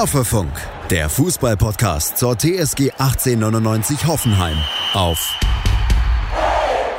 [0.00, 0.50] Hoffefunk,
[0.88, 4.56] der Fußballpodcast zur TSG 1899 Hoffenheim
[4.94, 5.38] auf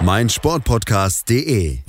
[0.02, 1.79] meinsportpodcast.de.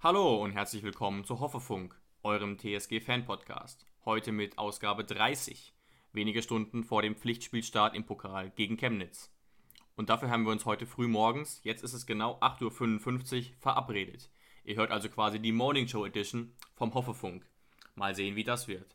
[0.00, 3.84] Hallo und herzlich willkommen zu Hoffefunk, eurem TSG-Fan-Podcast.
[4.04, 5.74] Heute mit Ausgabe 30,
[6.12, 9.32] wenige Stunden vor dem Pflichtspielstart im Pokal gegen Chemnitz.
[9.96, 14.30] Und dafür haben wir uns heute früh morgens, jetzt ist es genau 8.55 Uhr, verabredet.
[14.62, 17.44] Ihr hört also quasi die Morning Show Edition vom Hoffefunk.
[17.96, 18.94] Mal sehen, wie das wird.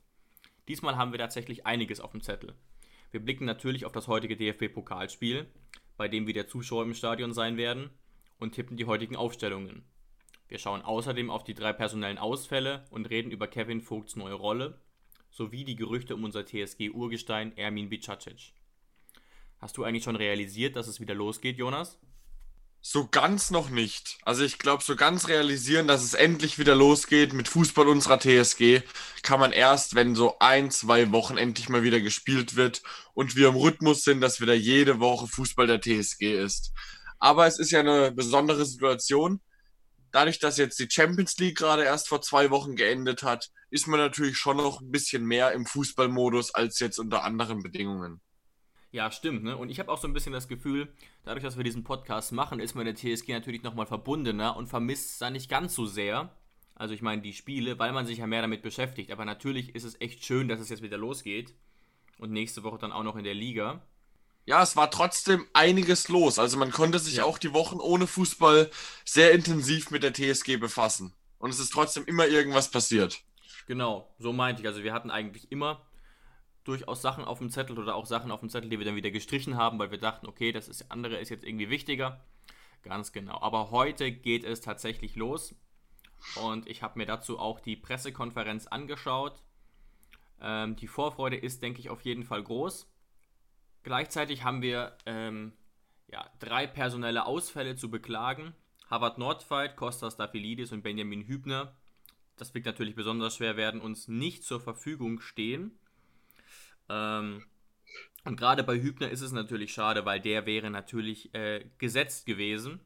[0.69, 2.53] Diesmal haben wir tatsächlich einiges auf dem Zettel.
[3.11, 5.47] Wir blicken natürlich auf das heutige DFB-Pokalspiel,
[5.97, 7.89] bei dem wieder Zuschauer im Stadion sein werden,
[8.37, 9.83] und tippen die heutigen Aufstellungen.
[10.47, 14.79] Wir schauen außerdem auf die drei personellen Ausfälle und reden über Kevin Vogts neue Rolle
[15.31, 18.53] sowie die Gerüchte um unser TSG-Urgestein Ermin Bicacic.
[19.59, 21.99] Hast du eigentlich schon realisiert, dass es wieder losgeht, Jonas?
[22.81, 24.17] So ganz noch nicht.
[24.23, 28.81] Also ich glaube, so ganz realisieren, dass es endlich wieder losgeht mit Fußball unserer TSG,
[29.21, 32.81] kann man erst, wenn so ein, zwei Wochen endlich mal wieder gespielt wird
[33.13, 36.71] und wir im Rhythmus sind, dass wieder jede Woche Fußball der TSG ist.
[37.19, 39.41] Aber es ist ja eine besondere Situation.
[40.11, 43.99] Dadurch, dass jetzt die Champions League gerade erst vor zwei Wochen geendet hat, ist man
[43.99, 48.21] natürlich schon noch ein bisschen mehr im Fußballmodus als jetzt unter anderen Bedingungen.
[48.91, 49.43] Ja, stimmt.
[49.43, 49.55] Ne?
[49.55, 50.91] Und ich habe auch so ein bisschen das Gefühl,
[51.23, 55.11] dadurch, dass wir diesen Podcast machen, ist man der TSG natürlich nochmal verbundener und vermisst
[55.11, 56.31] es dann nicht ganz so sehr.
[56.73, 59.11] Also ich meine die Spiele, weil man sich ja mehr damit beschäftigt.
[59.11, 61.53] Aber natürlich ist es echt schön, dass es jetzt wieder losgeht.
[62.17, 63.81] Und nächste Woche dann auch noch in der Liga.
[64.45, 66.39] Ja, es war trotzdem einiges los.
[66.39, 67.25] Also man konnte sich ja.
[67.25, 68.71] auch die Wochen ohne Fußball
[69.05, 71.13] sehr intensiv mit der TSG befassen.
[71.37, 73.21] Und es ist trotzdem immer irgendwas passiert.
[73.67, 74.67] Genau, so meinte ich.
[74.67, 75.85] Also wir hatten eigentlich immer
[76.63, 79.11] durchaus Sachen auf dem Zettel oder auch Sachen auf dem Zettel, die wir dann wieder
[79.11, 82.23] gestrichen haben, weil wir dachten, okay, das ist, andere ist jetzt irgendwie wichtiger.
[82.83, 83.41] Ganz genau.
[83.41, 85.55] Aber heute geht es tatsächlich los.
[86.35, 89.41] Und ich habe mir dazu auch die Pressekonferenz angeschaut.
[90.41, 92.89] Ähm, die Vorfreude ist, denke ich, auf jeden Fall groß.
[93.83, 95.53] Gleichzeitig haben wir ähm,
[96.07, 98.53] ja, drei personelle Ausfälle zu beklagen.
[98.89, 101.75] Harvard Nordfight, Kostas Dafilidis und Benjamin Hübner.
[102.37, 105.77] Das wird natürlich besonders schwer werden, uns nicht zur Verfügung stehen.
[106.89, 107.45] Ähm,
[108.25, 112.81] und gerade bei Hübner ist es natürlich schade, weil der wäre natürlich äh, gesetzt gewesen.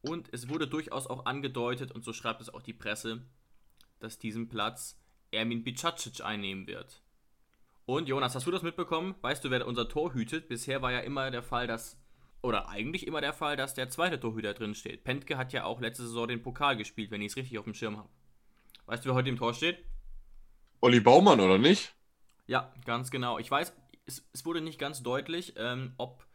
[0.00, 3.22] Und es wurde durchaus auch angedeutet, und so schreibt es auch die Presse,
[4.00, 4.98] dass diesen Platz
[5.30, 7.02] Ermin Bicacic einnehmen wird.
[7.84, 9.14] Und Jonas, hast du das mitbekommen?
[9.22, 10.48] Weißt du, wer unser Tor hütet?
[10.48, 12.00] Bisher war ja immer der Fall, dass,
[12.40, 15.04] oder eigentlich immer der Fall, dass der zweite Torhüter drin steht.
[15.04, 17.74] Pentke hat ja auch letzte Saison den Pokal gespielt, wenn ich es richtig auf dem
[17.74, 18.08] Schirm habe.
[18.86, 19.78] Weißt du, wer heute im Tor steht?
[20.80, 21.94] Olli Baumann, oder nicht?
[22.46, 23.38] Ja, ganz genau.
[23.38, 23.72] Ich weiß,
[24.06, 26.26] es, es wurde nicht ganz deutlich, ähm, ob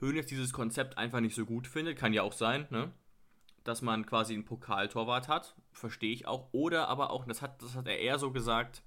[0.00, 1.98] Hönes dieses Konzept einfach nicht so gut findet.
[1.98, 2.92] Kann ja auch sein, ne?
[3.64, 5.54] Dass man quasi einen Pokaltorwart hat.
[5.72, 6.48] Verstehe ich auch.
[6.52, 8.82] Oder aber auch, das hat, das hat er eher so gesagt,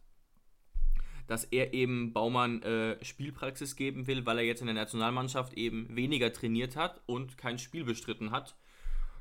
[1.27, 5.95] dass er eben Baumann äh, Spielpraxis geben will, weil er jetzt in der Nationalmannschaft eben
[5.95, 8.55] weniger trainiert hat und kein Spiel bestritten hat.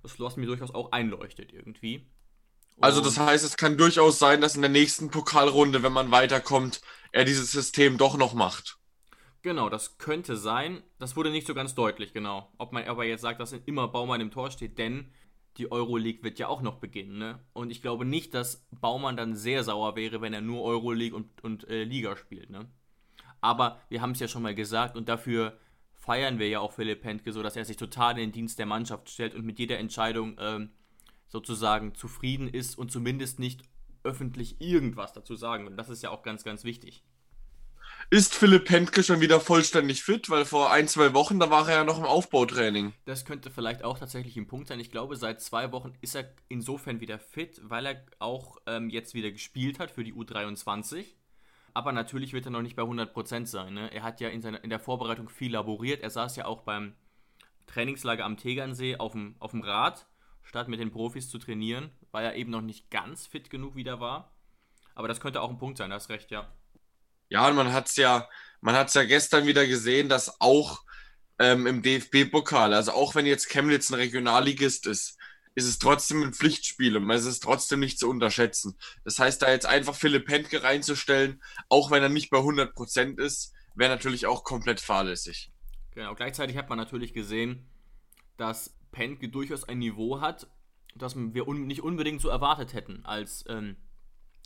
[0.02, 2.06] Das was mir durchaus auch einleuchtet irgendwie.
[2.80, 6.80] Also das heißt, es kann durchaus sein, dass in der nächsten Pokalrunde, wenn man weiterkommt,
[7.12, 8.78] er dieses System doch noch macht.
[9.42, 10.82] Genau, das könnte sein.
[10.98, 12.52] Das wurde nicht so ganz deutlich, genau.
[12.58, 15.12] Ob man aber jetzt sagt, dass immer Baumann im Tor steht, denn
[15.58, 17.40] die Euroleague wird ja auch noch beginnen, ne?
[17.52, 21.44] Und ich glaube nicht, dass Baumann dann sehr sauer wäre, wenn er nur Euroleague und,
[21.44, 22.70] und äh, Liga spielt, ne?
[23.40, 25.58] Aber wir haben es ja schon mal gesagt und dafür
[25.94, 28.66] feiern wir ja auch Philipp Pentke so, dass er sich total in den Dienst der
[28.66, 30.70] Mannschaft stellt und mit jeder Entscheidung ähm,
[31.32, 33.62] sozusagen zufrieden ist und zumindest nicht
[34.04, 35.76] öffentlich irgendwas dazu sagen will.
[35.76, 37.02] Das ist ja auch ganz, ganz wichtig.
[38.10, 40.28] Ist Philipp Pentke schon wieder vollständig fit?
[40.28, 42.92] Weil vor ein, zwei Wochen, da war er ja noch im Aufbautraining.
[43.06, 44.78] Das könnte vielleicht auch tatsächlich ein Punkt sein.
[44.80, 49.14] Ich glaube, seit zwei Wochen ist er insofern wieder fit, weil er auch ähm, jetzt
[49.14, 51.06] wieder gespielt hat für die U23.
[51.72, 53.72] Aber natürlich wird er noch nicht bei 100% sein.
[53.72, 53.90] Ne?
[53.94, 56.02] Er hat ja in, seiner, in der Vorbereitung viel laboriert.
[56.02, 56.94] Er saß ja auch beim
[57.66, 60.06] Trainingslager am Tegernsee auf dem, auf dem Rad
[60.42, 64.00] statt mit den Profis zu trainieren, weil er eben noch nicht ganz fit genug wieder
[64.00, 64.32] war.
[64.94, 66.52] Aber das könnte auch ein Punkt sein, das recht, ja.
[67.28, 68.28] Ja, und man hat es ja,
[68.60, 70.82] man hat es ja gestern wieder gesehen, dass auch
[71.38, 75.18] ähm, im DFB-Pokal, also auch wenn jetzt Chemnitz ein Regionalligist ist,
[75.54, 78.76] ist es trotzdem ein Pflichtspiel und es ist trotzdem nicht zu unterschätzen.
[79.04, 83.52] Das heißt, da jetzt einfach Philipp Pentke reinzustellen, auch wenn er nicht bei 100% ist,
[83.74, 85.50] wäre natürlich auch komplett fahrlässig.
[85.94, 87.68] Genau, gleichzeitig hat man natürlich gesehen,
[88.38, 90.46] dass Pentke durchaus ein Niveau hat,
[90.94, 93.76] das wir un nicht unbedingt so erwartet hätten als ähm,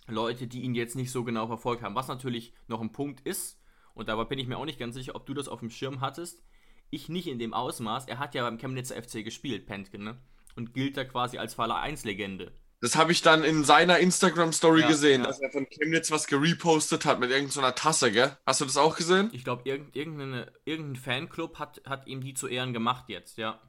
[0.08, 1.94] Leute, die ihn jetzt nicht so genau verfolgt haben.
[1.94, 3.60] Was natürlich noch ein Punkt ist,
[3.96, 6.02] und dabei bin ich mir auch nicht ganz sicher, ob du das auf dem Schirm
[6.02, 6.42] hattest.
[6.90, 8.06] Ich nicht in dem Ausmaß.
[8.06, 10.18] Er hat ja beim Chemnitzer FC gespielt, Pentke, ne?
[10.54, 12.52] Und gilt da quasi als Faller 1 Legende.
[12.80, 15.26] Das habe ich dann in seiner Instagram-Story Ja, gesehen, ja.
[15.28, 18.36] dass er von Chemnitz was gerepostet hat mit irgendeiner Tasse, gell?
[18.44, 19.30] Hast du das auch gesehen?
[19.32, 23.60] Ich glaube, irgend, irgendeine, irgendein Fanclub hat, hat ihm die zu Ehren gemacht jetzt, ja.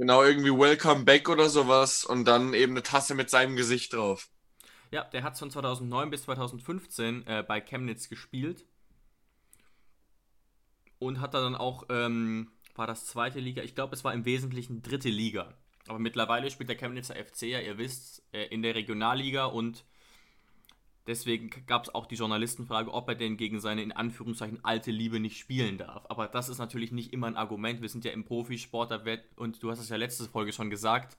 [0.00, 4.30] Genau, irgendwie Welcome Back oder sowas und dann eben eine Tasse mit seinem Gesicht drauf.
[4.90, 8.64] Ja, der hat von 2009 bis 2015 äh, bei Chemnitz gespielt.
[10.98, 13.62] Und hat da dann auch, ähm, war das zweite Liga?
[13.62, 15.52] Ich glaube, es war im Wesentlichen dritte Liga.
[15.86, 19.84] Aber mittlerweile spielt der Chemnitzer FC ja, ihr wisst, äh, in der Regionalliga und
[21.10, 25.18] deswegen gab es auch die Journalistenfrage, ob er denn gegen seine in Anführungszeichen alte Liebe
[25.18, 26.06] nicht spielen darf.
[26.08, 27.82] Aber das ist natürlich nicht immer ein Argument.
[27.82, 28.92] Wir sind ja im Profisport
[29.36, 31.18] und du hast es ja letzte Folge schon gesagt,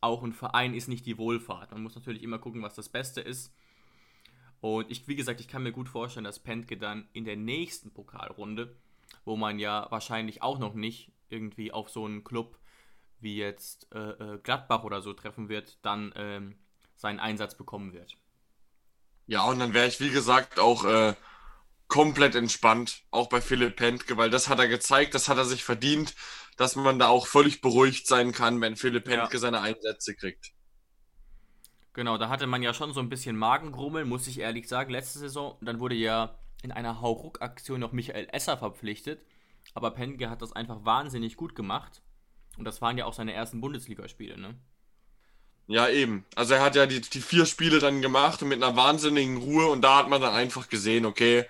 [0.00, 1.70] auch ein Verein ist nicht die Wohlfahrt.
[1.70, 3.54] Man muss natürlich immer gucken, was das Beste ist.
[4.60, 7.92] Und ich, wie gesagt, ich kann mir gut vorstellen, dass Pentke dann in der nächsten
[7.92, 8.74] Pokalrunde,
[9.26, 12.58] wo man ja wahrscheinlich auch noch nicht irgendwie auf so einen Club
[13.20, 16.56] wie jetzt äh, äh, Gladbach oder so treffen wird, dann ähm,
[16.94, 18.16] seinen Einsatz bekommen wird.
[19.26, 21.14] Ja, und dann wäre ich, wie gesagt, auch äh,
[21.88, 25.64] komplett entspannt, auch bei Philipp Pentke, weil das hat er gezeigt, das hat er sich
[25.64, 26.14] verdient,
[26.56, 29.28] dass man da auch völlig beruhigt sein kann, wenn Philipp Ja.
[29.28, 30.52] Pentke seine Einsätze kriegt.
[31.94, 35.18] Genau, da hatte man ja schon so ein bisschen Magengrummeln, muss ich ehrlich sagen, letzte
[35.18, 35.56] Saison.
[35.62, 39.24] Dann wurde ja in einer Hauruck-Aktion noch Michael Esser verpflichtet.
[39.74, 42.02] Aber Penke hat das einfach wahnsinnig gut gemacht.
[42.58, 44.58] Und das waren ja auch seine ersten Bundesligaspiele, ne?
[45.68, 46.24] Ja, eben.
[46.36, 49.66] Also er hat ja die, die vier Spiele dann gemacht und mit einer wahnsinnigen Ruhe
[49.66, 51.44] und da hat man dann einfach gesehen, okay,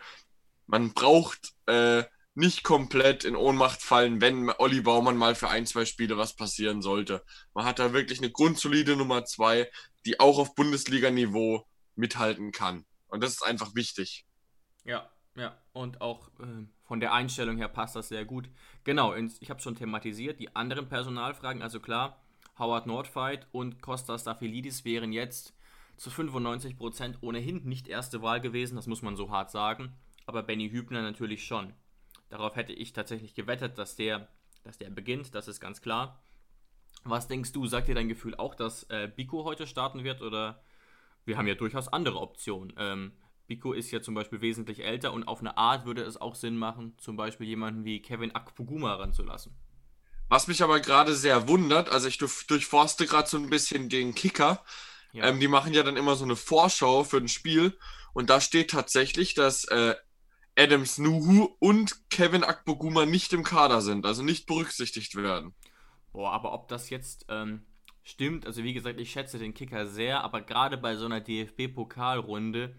[0.66, 2.04] man braucht äh,
[2.34, 6.82] nicht komplett in Ohnmacht fallen, wenn Olli Baumann mal für ein, zwei Spiele was passieren
[6.82, 7.24] sollte.
[7.54, 9.70] Man hat da wirklich eine grundsolide Nummer zwei,
[10.04, 12.84] die auch auf Bundesliga-Niveau mithalten kann.
[13.08, 14.26] Und das ist einfach wichtig.
[14.84, 15.56] Ja, ja.
[15.72, 18.48] Und auch äh, von der Einstellung her passt das sehr gut.
[18.84, 20.38] Genau, ich habe schon thematisiert.
[20.38, 22.22] Die anderen Personalfragen, also klar,
[22.58, 25.54] Howard Nordfight und Kostas Staphylides wären jetzt
[25.96, 29.92] zu 95% ohnehin nicht erste Wahl gewesen, das muss man so hart sagen.
[30.26, 31.72] Aber Benny Hübner natürlich schon.
[32.28, 34.28] Darauf hätte ich tatsächlich gewettet, dass der,
[34.64, 36.20] dass der beginnt, das ist ganz klar.
[37.04, 40.60] Was denkst du, sagt dir dein Gefühl auch, dass äh, Biko heute starten wird oder
[41.24, 42.72] wir haben ja durchaus andere Optionen.
[42.78, 43.12] Ähm,
[43.46, 46.56] Biko ist ja zum Beispiel wesentlich älter und auf eine Art würde es auch Sinn
[46.56, 49.54] machen, zum Beispiel jemanden wie Kevin Akpoguma ranzulassen.
[50.28, 54.14] Was mich aber gerade sehr wundert, also ich durch- durchforste gerade so ein bisschen den
[54.14, 54.64] Kicker.
[55.12, 57.78] Ja, Ähm, die machen ja dann immer so eine Vorschau für ein Spiel
[58.14, 59.94] und da steht tatsächlich, dass äh,
[60.58, 65.54] Adams Nuhu und Kevin Akpoguma nicht im Kader sind, also nicht berücksichtigt werden.
[66.12, 67.62] boah, aber ob das jetzt ähm,
[68.02, 72.74] stimmt, also wie gesagt, ich schätze den Kicker sehr, aber gerade bei so einer DFB-Pokalrunde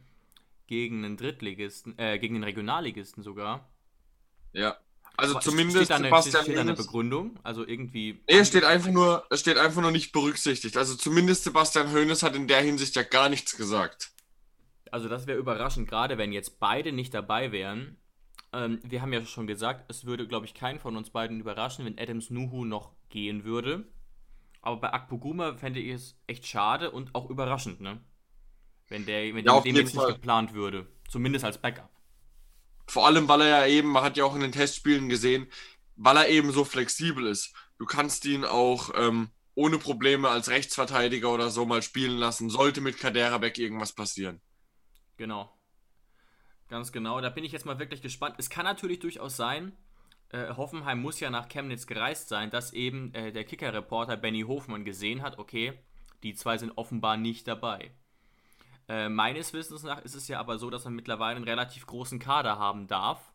[0.68, 3.70] gegen einen Drittligisten, äh, gegen den Regionalligisten sogar.
[4.54, 4.82] Ja.
[5.20, 8.22] Also Aber zumindest steht da eine, Sebastian steht da eine Begründung, also irgendwie.
[8.30, 10.78] Nee, es steht einfach nur, es steht einfach nur nicht berücksichtigt.
[10.78, 14.12] Also zumindest Sebastian Hoeneß hat in der Hinsicht ja gar nichts gesagt.
[14.92, 17.98] Also das wäre überraschend, gerade wenn jetzt beide nicht dabei wären.
[18.54, 21.84] Ähm, wir haben ja schon gesagt, es würde, glaube ich, keinen von uns beiden überraschen,
[21.86, 23.88] wenn Adams Nuhu noch gehen würde.
[24.62, 28.02] Aber bei Akpoguma fände ich es echt schade und auch überraschend, ne?
[28.88, 30.14] Wenn der, wenn Ja, dem jetzt nicht Fall.
[30.14, 30.88] geplant würde.
[31.10, 31.90] Zumindest als Backup.
[32.88, 35.48] Vor allem, weil er ja eben, man hat ja auch in den Testspielen gesehen,
[35.96, 37.54] weil er eben so flexibel ist.
[37.78, 42.82] Du kannst ihn auch ähm, ohne Probleme als Rechtsverteidiger oder so mal spielen lassen, sollte
[42.82, 44.42] mit Kaderabek irgendwas passieren.
[45.18, 45.52] Genau.
[46.70, 47.22] Ganz genau.
[47.22, 48.36] Da bin ich jetzt mal wirklich gespannt.
[48.38, 49.76] Es kann natürlich durchaus sein,
[50.30, 54.84] äh, Hoffenheim muss ja nach Chemnitz gereist sein, dass eben äh, der Kicker-Reporter Benny Hofmann
[54.84, 55.74] gesehen hat, okay,
[56.24, 57.92] die zwei sind offenbar nicht dabei.
[58.90, 62.20] Äh, meines Wissens nach ist es ja aber so, dass man mittlerweile einen relativ großen
[62.20, 63.34] Kader haben darf,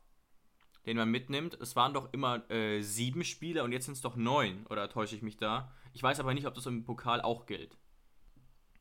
[0.87, 1.59] den man mitnimmt.
[1.61, 5.15] Es waren doch immer äh, sieben Spieler und jetzt sind es doch neun, oder täusche
[5.15, 5.71] ich mich da?
[5.93, 7.77] Ich weiß aber nicht, ob das im Pokal auch gilt.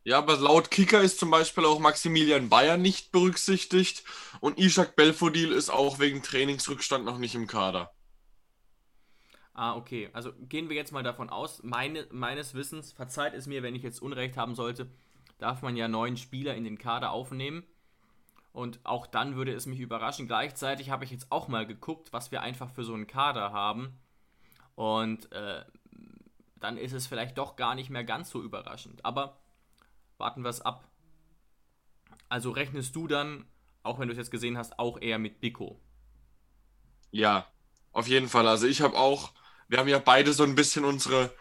[0.03, 4.03] Ja, aber laut Kicker ist zum Beispiel auch Maximilian Bayer nicht berücksichtigt
[4.39, 7.91] und Ishak Belfodil ist auch wegen Trainingsrückstand noch nicht im Kader.
[9.53, 10.09] Ah, okay.
[10.13, 13.83] Also gehen wir jetzt mal davon aus, meine, meines Wissens, verzeiht es mir, wenn ich
[13.83, 14.89] jetzt Unrecht haben sollte,
[15.41, 17.63] darf man ja neun Spieler in den Kader aufnehmen.
[18.53, 20.27] Und auch dann würde es mich überraschen.
[20.27, 23.97] Gleichzeitig habe ich jetzt auch mal geguckt, was wir einfach für so einen Kader haben.
[24.75, 25.63] Und äh,
[26.55, 29.03] dann ist es vielleicht doch gar nicht mehr ganz so überraschend.
[29.03, 29.37] Aber
[30.17, 30.87] warten wir es ab.
[32.29, 33.45] Also rechnest du dann,
[33.83, 35.79] auch wenn du es jetzt gesehen hast, auch eher mit Biko?
[37.09, 37.47] Ja,
[37.93, 38.47] auf jeden Fall.
[38.47, 39.33] Also ich habe auch,
[39.67, 41.33] wir haben ja beide so ein bisschen unsere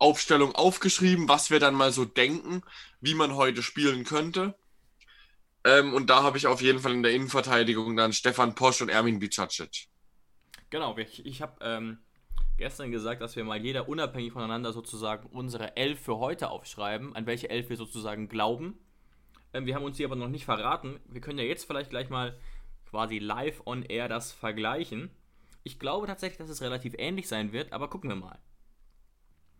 [0.00, 2.62] Aufstellung aufgeschrieben, was wir dann mal so denken,
[3.00, 4.54] wie man heute spielen könnte.
[5.64, 8.88] Ähm, und da habe ich auf jeden Fall in der Innenverteidigung dann Stefan Posch und
[8.88, 9.88] Ermin Bicacic.
[10.70, 11.98] Genau, ich, ich habe ähm,
[12.56, 17.26] gestern gesagt, dass wir mal jeder unabhängig voneinander sozusagen unsere Elf für heute aufschreiben, an
[17.26, 18.78] welche Elf wir sozusagen glauben.
[19.52, 21.00] Ähm, wir haben uns die aber noch nicht verraten.
[21.06, 22.38] Wir können ja jetzt vielleicht gleich mal
[22.88, 25.10] quasi live on air das vergleichen.
[25.62, 28.38] Ich glaube tatsächlich, dass es relativ ähnlich sein wird, aber gucken wir mal.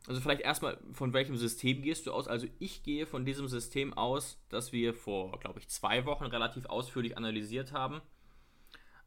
[0.07, 2.27] Also vielleicht erstmal, von welchem System gehst du aus?
[2.27, 6.67] Also ich gehe von diesem System aus, das wir vor, glaube ich, zwei Wochen relativ
[6.67, 8.01] ausführlich analysiert haben.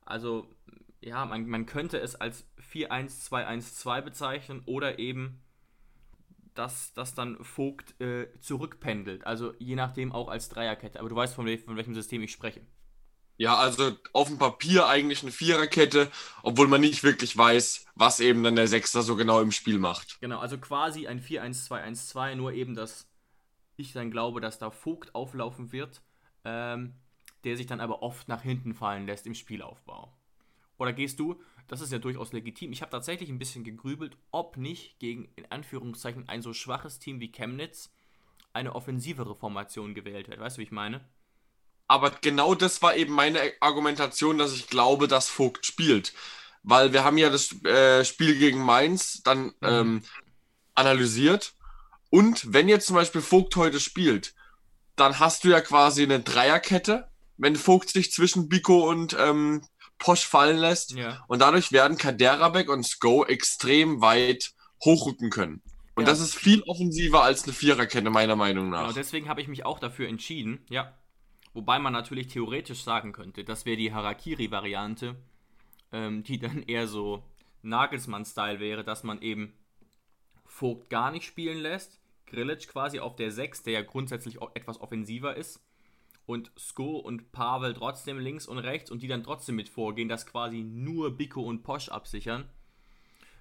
[0.06, 0.48] Also
[1.02, 5.42] ja, man, man könnte es als 4-1-2-1-2 bezeichnen oder eben,
[6.54, 9.26] dass das dann Vogt äh, zurückpendelt.
[9.26, 11.00] Also je nachdem auch als Dreierkette.
[11.00, 12.62] Aber du weißt, von, von welchem System ich spreche.
[13.44, 16.10] Ja, also auf dem Papier eigentlich eine Viererkette,
[16.44, 20.22] obwohl man nicht wirklich weiß, was eben dann der Sechster so genau im Spiel macht.
[20.22, 23.06] Genau, also quasi ein 4-1-2-1-2, nur eben, dass
[23.76, 26.02] ich dann glaube, dass da Vogt auflaufen wird,
[26.46, 26.94] ähm,
[27.44, 30.18] der sich dann aber oft nach hinten fallen lässt im Spielaufbau.
[30.78, 34.56] Oder gehst du, das ist ja durchaus legitim, ich habe tatsächlich ein bisschen gegrübelt, ob
[34.56, 37.94] nicht gegen in Anführungszeichen ein so schwaches Team wie Chemnitz
[38.54, 40.40] eine offensivere Formation gewählt wird.
[40.40, 41.02] Weißt du, wie ich meine?
[41.94, 46.12] Aber genau das war eben meine Argumentation, dass ich glaube, dass Vogt spielt.
[46.64, 49.54] Weil wir haben ja das äh, Spiel gegen Mainz dann mhm.
[49.62, 50.04] ähm,
[50.74, 51.54] analysiert.
[52.10, 54.34] Und wenn jetzt zum Beispiel Vogt heute spielt,
[54.96, 59.62] dann hast du ja quasi eine Dreierkette, wenn Vogt sich zwischen Biko und ähm,
[60.00, 60.94] Posch fallen lässt.
[60.94, 61.24] Ja.
[61.28, 65.62] Und dadurch werden Kaderabek und Sko extrem weit hochrücken können.
[65.94, 66.10] Und ja.
[66.10, 68.82] das ist viel offensiver als eine Viererkette, meiner Meinung nach.
[68.82, 70.98] Genau, deswegen habe ich mich auch dafür entschieden, ja.
[71.54, 75.16] Wobei man natürlich theoretisch sagen könnte, das wäre die Harakiri-Variante,
[75.92, 77.24] ähm, die dann eher so
[77.62, 79.54] Nagelsmann-Style wäre, dass man eben
[80.46, 85.36] Vogt gar nicht spielen lässt, Grilic quasi auf der 6, der ja grundsätzlich etwas offensiver
[85.36, 85.64] ist,
[86.26, 90.26] und Sko und Pavel trotzdem links und rechts und die dann trotzdem mit vorgehen, dass
[90.26, 92.50] quasi nur Biko und Posch absichern.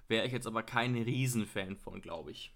[0.07, 2.53] Wäre ich jetzt aber kein Riesenfan von, glaube ich.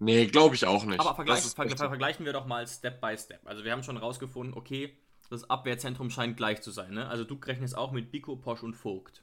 [0.00, 0.98] Nee, glaube ich auch nicht.
[0.98, 3.40] Aber vergleich, ver ver vergleichen wir doch mal Step by Step.
[3.44, 4.96] Also wir haben schon rausgefunden, okay,
[5.28, 6.94] das Abwehrzentrum scheint gleich zu sein.
[6.94, 7.06] Ne?
[7.08, 9.22] Also du rechnest auch mit Biko, Posch und Vogt.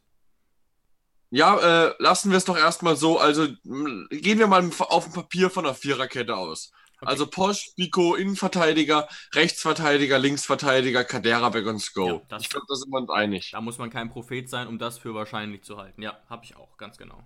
[1.29, 3.19] Ja, äh, lassen wir es doch erstmal so.
[3.19, 6.72] Also gehen wir mal auf dem Papier von einer Viererkette aus.
[7.00, 7.12] Okay.
[7.12, 12.24] Also Posch, Biko, Innenverteidiger, Rechtsverteidiger, Linksverteidiger, Kaderabek und Sko.
[12.29, 13.51] Ja, ich glaube, da sind wir uns einig.
[13.51, 16.01] Da muss man kein Prophet sein, um das für wahrscheinlich zu halten.
[16.01, 17.24] Ja, habe ich auch, ganz genau.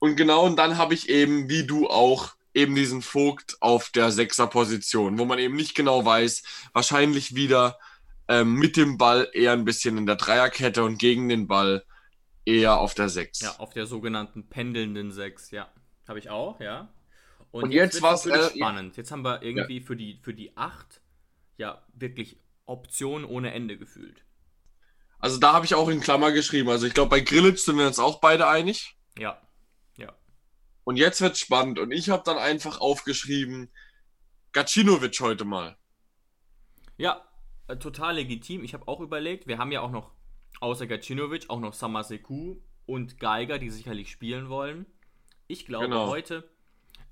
[0.00, 4.10] Und genau, und dann habe ich eben, wie du auch, eben diesen Vogt auf der
[4.10, 6.42] Sechser-Position, wo man eben nicht genau weiß,
[6.72, 7.78] wahrscheinlich wieder
[8.26, 11.84] ähm, mit dem Ball eher ein bisschen in der Dreierkette und gegen den Ball
[12.44, 13.40] eher auf der Sechs.
[13.40, 15.68] Ja, auf der sogenannten pendelnden Sechs, ja.
[16.08, 16.88] Habe ich auch, ja.
[17.52, 18.96] Und, und jetzt, jetzt war es äh, spannend.
[18.96, 19.84] Jetzt haben wir irgendwie ja.
[19.84, 21.00] für die für die 8
[21.56, 24.24] ja wirklich Optionen ohne Ende gefühlt.
[25.18, 26.68] Also da habe ich auch in Klammer geschrieben.
[26.68, 28.96] Also ich glaube, bei Grillitsch sind wir uns auch beide einig.
[29.18, 29.40] Ja.
[30.90, 31.78] Und jetzt wird spannend.
[31.78, 33.70] Und ich habe dann einfach aufgeschrieben,
[34.50, 35.78] Gacinovic heute mal.
[36.96, 37.24] Ja,
[37.68, 38.64] äh, total legitim.
[38.64, 40.10] Ich habe auch überlegt, wir haben ja auch noch
[40.58, 42.56] außer Gacinovic auch noch Samaseku
[42.86, 44.84] und Geiger, die sicherlich spielen wollen.
[45.46, 46.08] Ich glaube genau.
[46.08, 46.50] heute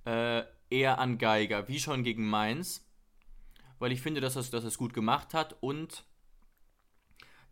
[0.05, 2.85] äh, eher an Geiger, wie schon gegen Mainz,
[3.79, 6.03] weil ich finde, dass er dass es gut gemacht hat und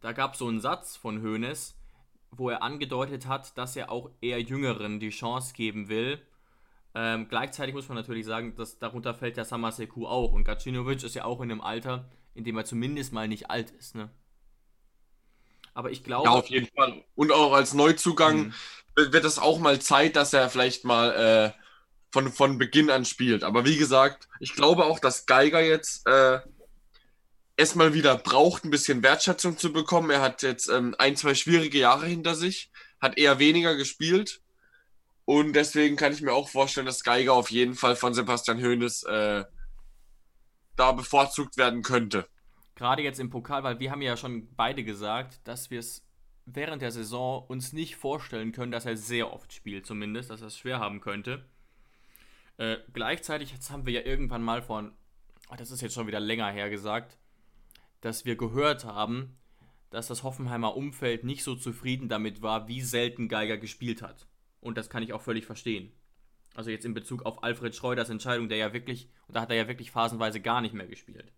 [0.00, 1.75] da gab es so einen Satz von Hoeneß,
[2.36, 6.20] wo er angedeutet hat, dass er auch eher Jüngeren die Chance geben will.
[6.94, 10.32] Ähm, gleichzeitig muss man natürlich sagen, dass darunter fällt der Samaseku auch.
[10.32, 13.70] Und Gacinovic ist ja auch in einem Alter, in dem er zumindest mal nicht alt
[13.70, 13.94] ist.
[13.94, 14.08] Ne?
[15.74, 16.24] Aber ich glaube.
[16.24, 17.04] Ja, auf jeden Fall.
[17.14, 18.46] Und auch als Neuzugang
[18.96, 19.12] mhm.
[19.12, 21.62] wird es auch mal Zeit, dass er vielleicht mal äh,
[22.10, 23.44] von, von Beginn an spielt.
[23.44, 26.40] Aber wie gesagt, ich glaube auch, dass Geiger jetzt äh,
[27.56, 30.10] erstmal wieder braucht, ein bisschen Wertschätzung zu bekommen.
[30.10, 32.70] Er hat jetzt ähm, ein, zwei schwierige Jahre hinter sich,
[33.00, 34.40] hat eher weniger gespielt.
[35.24, 39.02] Und deswegen kann ich mir auch vorstellen, dass Geiger auf jeden Fall von Sebastian Hoeneß
[39.04, 39.44] äh,
[40.76, 42.28] da bevorzugt werden könnte.
[42.76, 46.06] Gerade jetzt im Pokal, weil wir haben ja schon beide gesagt, dass wir es
[46.44, 50.48] während der Saison uns nicht vorstellen können, dass er sehr oft spielt, zumindest, dass er
[50.48, 51.44] es schwer haben könnte.
[52.58, 54.92] Äh, gleichzeitig, jetzt haben wir ja irgendwann mal von,
[55.50, 57.18] oh, das ist jetzt schon wieder länger her gesagt,
[58.00, 59.36] dass wir gehört haben,
[59.90, 64.26] dass das Hoffenheimer Umfeld nicht so zufrieden damit war, wie selten Geiger gespielt hat.
[64.60, 65.92] Und das kann ich auch völlig verstehen.
[66.54, 69.56] Also jetzt in Bezug auf Alfred Schreuders Entscheidung, der ja wirklich, und da hat er
[69.56, 71.32] ja wirklich phasenweise gar nicht mehr gespielt.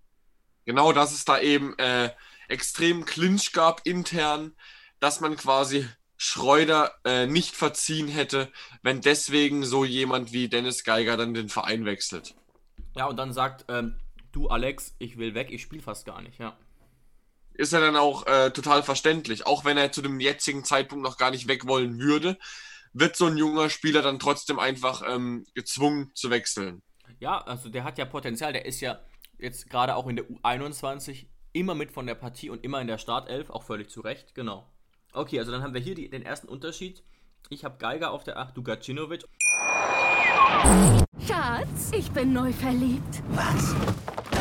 [0.65, 2.11] Genau, dass es da eben äh,
[2.49, 4.55] extrem Clinch gab intern,
[5.01, 8.51] dass man quasi Schreuder äh, nicht verziehen hätte,
[8.83, 12.35] wenn deswegen so jemand wie Dennis Geiger dann den Verein wechselt.
[12.97, 13.99] Ja, und dann sagt ähm,
[14.39, 16.57] du Alex, ich will weg, ich spiele fast gar nicht, ja.
[17.55, 19.47] ist er dann auch äh, total verständlich.
[19.47, 22.39] Auch wenn er zu dem jetzigen Zeitpunkt noch gar nicht weg wollen würde,
[22.93, 26.83] wird so ein junger Spieler dann trotzdem einfach ähm, gezwungen zu wechseln.
[27.19, 28.53] Ja, also der hat ja Potenzial.
[28.53, 29.01] Der ist ja
[29.39, 32.99] jetzt gerade auch in der U21 immer mit von der Partie und immer in der
[32.99, 34.71] Startelf, auch völlig zu Recht, genau.
[35.13, 37.03] Okay, also dann haben wir hier die, den ersten Unterschied.
[37.49, 39.25] Ich habe Geiger auf der 8, du Gacinovic.
[41.27, 43.23] Schatz, ich bin neu verliebt.
[43.31, 43.75] Was?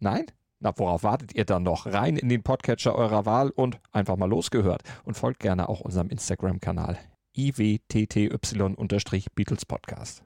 [0.00, 0.26] Nein?
[0.60, 1.86] Na, worauf wartet ihr dann noch?
[1.86, 4.82] Rein in den Podcatcher eurer Wahl und einfach mal losgehört.
[5.04, 6.98] Und folgt gerne auch unserem Instagram-Kanal
[7.36, 10.22] iwtty-Beatles Podcast.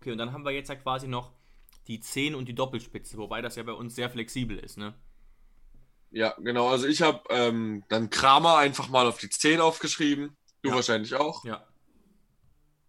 [0.00, 1.32] Okay, und dann haben wir jetzt ja quasi noch
[1.88, 4.94] die 10 und die Doppelspitze, wobei das ja bei uns sehr flexibel ist, ne?
[6.10, 6.68] Ja, genau.
[6.68, 10.36] Also ich habe ähm, dann Kramer einfach mal auf die 10 aufgeschrieben.
[10.62, 10.76] Du Ja.
[10.76, 11.44] wahrscheinlich auch.
[11.44, 11.66] Ja.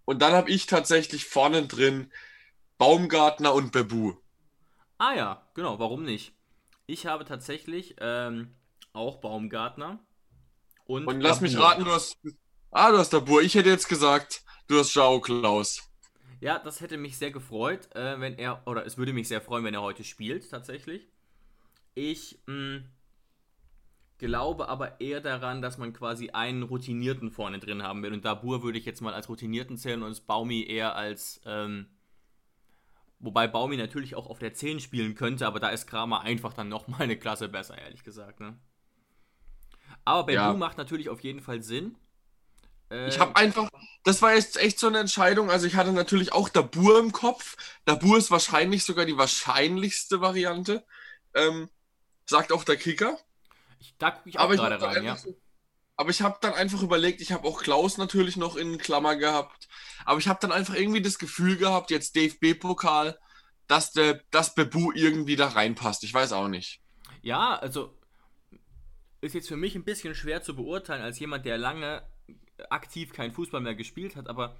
[0.06, 2.12] Und dann habe ich tatsächlich vorne drin
[2.78, 4.14] Baumgartner und Bebu.
[5.00, 6.34] Ah ja, genau, warum nicht?
[6.86, 8.54] Ich habe tatsächlich ähm,
[8.94, 10.00] auch Baumgartner.
[10.86, 12.18] Und, Und lass mich raten, du hast.
[12.72, 13.42] Ah, du hast Dabur.
[13.42, 15.82] Ich hätte jetzt gesagt, du hast Jao Klaus.
[16.42, 19.64] Ja, das hätte mich sehr gefreut, äh, wenn er, oder es würde mich sehr freuen,
[19.66, 21.08] wenn er heute spielt, tatsächlich.
[21.96, 22.84] Ich mh,
[24.20, 28.14] glaube aber eher daran, dass man quasi einen Routinierten vorne drin haben will.
[28.14, 31.88] Und Dabur würde ich jetzt mal als Routinierten zählen und Baumi eher als, ähm,
[33.20, 36.70] wobei Baumi natürlich auch auf der 10 spielen könnte, aber da ist Kramer einfach dann
[36.70, 38.40] nochmal eine Klasse besser, ehrlich gesagt.
[38.40, 38.58] Ne?
[40.06, 40.54] Aber Bebu Ja.
[40.54, 41.98] macht natürlich auf jeden Fall Sinn.
[42.92, 43.70] Ich Ähm, habe einfach,
[44.04, 45.52] das war jetzt echt so eine Entscheidung.
[45.52, 47.56] Also ich hatte natürlich auch Dabur im Kopf.
[47.86, 50.84] Dabur ist wahrscheinlich sogar die wahrscheinlichste Variante.
[51.36, 51.70] Ähm,
[52.26, 53.20] sagt auch der Kicker.
[53.80, 55.16] ich, da gucke ich auch gerade rein, ja.
[55.18, 55.36] so-
[56.00, 59.68] aber ich habe dann einfach überlegt, ich habe auch Klaus natürlich noch in Klammer gehabt.
[60.06, 63.20] Aber ich habe dann einfach irgendwie das Gefühl gehabt, jetzt DFB-Pokal,
[63.68, 64.22] dass der,
[64.56, 66.06] Bebu irgendwie da reinpasst.
[66.06, 66.80] Ich weiß auch nicht.
[67.22, 68.00] Ja, also
[69.20, 72.08] ist jetzt für mich ein bisschen schwer zu beurteilen als jemand, der lange
[72.70, 74.56] aktiv kein Fußball mehr gespielt hat, aber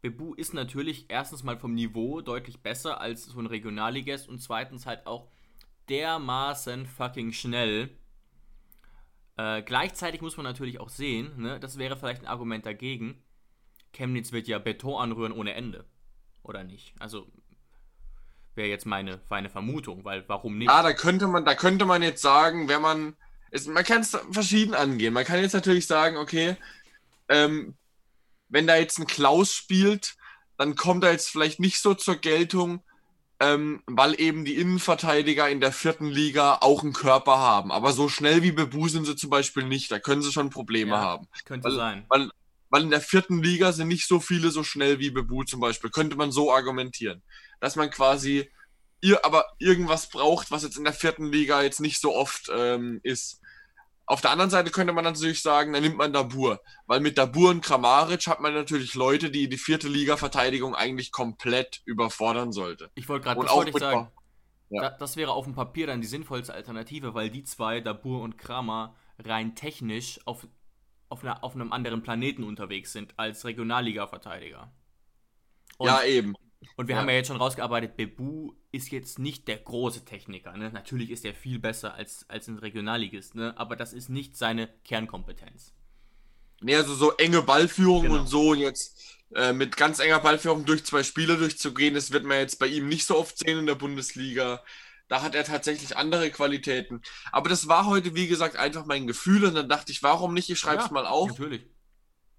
[0.00, 4.84] Bebu ist natürlich erstens mal vom Niveau deutlich besser als so ein Regionalligist und zweitens
[4.84, 5.28] halt auch
[5.88, 7.96] dermaßen fucking schnell.
[9.36, 13.22] Äh, gleichzeitig muss man natürlich auch sehen, ne, das wäre vielleicht ein Argument dagegen.
[13.92, 15.84] Chemnitz wird ja Beton anrühren ohne Ende.
[16.42, 16.94] Oder nicht?
[16.98, 17.26] Also
[18.54, 20.68] wäre jetzt meine, meine Vermutung, weil warum nicht?
[20.68, 23.16] Ja, da könnte man, da könnte man jetzt sagen, wenn man,
[23.50, 25.14] es, man kann es verschieden angehen.
[25.14, 26.56] Man kann jetzt natürlich sagen, okay,
[27.28, 27.76] ähm,
[28.48, 30.16] wenn da jetzt ein Klaus spielt,
[30.58, 32.82] dann kommt er jetzt vielleicht nicht so zur Geltung,
[33.42, 37.72] ähm, weil eben die Innenverteidiger in der vierten Liga auch einen Körper haben.
[37.72, 39.90] Aber so schnell wie Bebu sind sie zum Beispiel nicht.
[39.90, 41.00] Da können sie schon Probleme Ja.
[41.00, 41.26] haben.
[41.44, 42.06] Könnte Weil- sein.
[42.08, 42.30] Weil,
[42.70, 45.90] weil in der vierten Liga sind nicht so viele so schnell wie Bebu zum Beispiel.
[45.90, 47.20] Könnte man so argumentieren.
[47.60, 48.48] Dass man quasi
[49.00, 53.00] ihr aber irgendwas braucht, was jetzt in der vierten Liga jetzt nicht so oft ähm,
[53.02, 53.40] ist.
[54.12, 56.60] Auf der anderen Seite könnte man natürlich sagen, dann nimmt man Dabur.
[56.84, 61.80] Weil mit Dabur und Kramaric hat man natürlich Leute, die die vierte Liga-Verteidigung eigentlich komplett
[61.86, 62.90] überfordern sollte.
[62.94, 64.10] Ich wollte gerade, ich mit sagen.
[64.68, 64.82] Ja.
[64.82, 68.36] Da, das wäre auf dem Papier dann die sinnvollste Alternative, weil die zwei, Dabur und
[68.36, 70.46] Kramer, rein technisch auf,
[71.08, 74.70] auf, einer, auf einem anderen Planeten unterwegs sind als Regionalliga-Verteidiger.
[75.78, 76.34] Und, ja, eben.
[76.76, 77.00] Und wir ja.
[77.00, 80.56] haben ja jetzt schon rausgearbeitet, Bebu ist jetzt nicht der große Techniker.
[80.56, 80.70] Ne?
[80.70, 83.54] Natürlich ist er viel besser als, als ein Regionalligist, ne?
[83.56, 85.74] aber das ist nicht seine Kernkompetenz.
[86.60, 88.20] Nee, also so enge Ballführung Genau.
[88.20, 92.24] und so und jetzt äh, mit ganz enger Ballführung durch zwei Spieler durchzugehen, das wird
[92.24, 94.62] man jetzt bei ihm nicht so oft sehen in der Bundesliga.
[95.08, 97.02] Da hat er tatsächlich andere Qualitäten.
[97.32, 100.48] Aber das war heute, wie gesagt, einfach mein Gefühl und dann dachte ich, warum nicht?
[100.48, 101.30] Ich schreibe es Ja, mal auf.
[101.30, 101.66] Natürlich.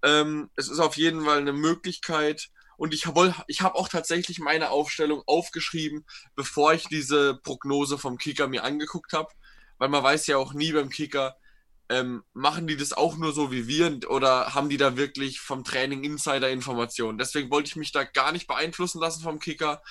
[0.02, 2.50] Ähm, es ist auf jeden Fall eine Möglichkeit.
[2.76, 8.18] Und ich habe ich hab auch tatsächlich meine Aufstellung aufgeschrieben, bevor ich diese Prognose vom
[8.18, 9.28] Kicker mir angeguckt habe.
[9.78, 11.36] Weil man weiß ja auch nie beim Kicker,
[11.88, 15.64] ähm, machen die das auch nur so wie wir oder haben die da wirklich vom
[15.64, 17.18] Training Insider-Informationen?
[17.18, 19.82] Deswegen wollte ich mich da gar nicht beeinflussen lassen vom Kicker.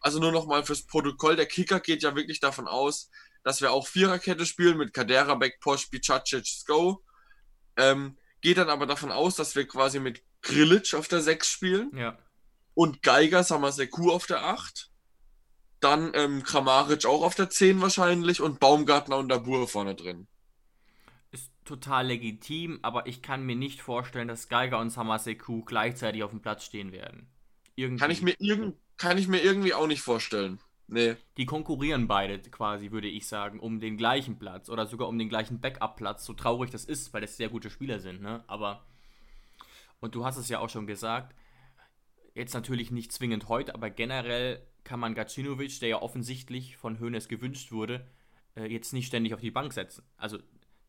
[0.00, 1.36] Also nur nochmal fürs Protokoll.
[1.36, 3.10] Der Kicker geht ja wirklich davon aus,
[3.44, 7.04] dass wir auch Viererkette spielen mit Kadera, Beck, Posch, Bicacic, Sko.
[7.76, 11.90] Ähm, geht dann aber davon aus, dass wir quasi mit Grilic auf der 6 spielen
[11.94, 12.18] Ja.
[12.74, 14.90] Und Geiger Samaseku auf der 8.
[15.80, 20.28] Dann ähm, Kramaric auch auf der 10 wahrscheinlich und Baumgartner und Dabur vorne drin.
[21.32, 26.30] Ist total legitim, aber ich kann mir nicht vorstellen, dass Geiger und Samaseku gleichzeitig auf
[26.30, 27.26] dem Platz stehen werden.
[27.74, 28.00] Irgendwie.
[28.00, 30.60] Kann ich mir, irgend, kann ich mir irgendwie auch nicht vorstellen.
[30.86, 31.16] Nee.
[31.38, 35.30] Die konkurrieren beide quasi, würde ich sagen, um den gleichen Platz oder sogar um den
[35.30, 36.24] gleichen Backup-Platz.
[36.24, 38.44] So traurig das ist, weil das sehr gute Spieler sind, ne?
[38.46, 38.84] Aber.
[40.00, 41.34] Und du hast es ja auch schon gesagt,
[42.34, 47.28] jetzt natürlich nicht zwingend heute, aber generell kann man Gacinovic, der ja offensichtlich von Hoeneß
[47.28, 48.06] gewünscht wurde,
[48.56, 50.04] äh, jetzt nicht ständig auf die Bank setzen.
[50.16, 50.38] Also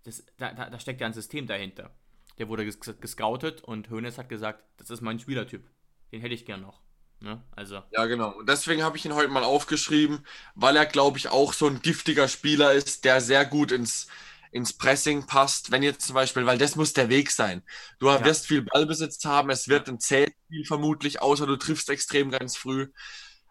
[0.03, 1.91] das, da, da, da, steckt ja ein System dahinter.
[2.38, 5.69] Der wurde ges gescoutet und Hoeneß hat gesagt, das ist mein Spielertyp.
[6.12, 6.82] Den hätte ich gern noch.
[7.19, 7.41] Ne?
[7.56, 7.82] Also.
[7.91, 8.38] Ja, genau.
[8.38, 10.25] Und deswegen habe ich ihn heute mal aufgeschrieben,
[10.56, 14.08] weil er, glaube ich, auch so ein giftiger Spieler ist, der sehr gut ins,
[14.53, 15.71] ins Pressing passt.
[15.71, 17.63] Wenn jetzt zum Beispiel, weil das muss der Weg sein.
[17.99, 18.23] Du ja.
[18.23, 22.87] wirst viel Ballbesitz haben, es wird ein Zählspiel vermutlich, außer du triffst extrem ganz früh.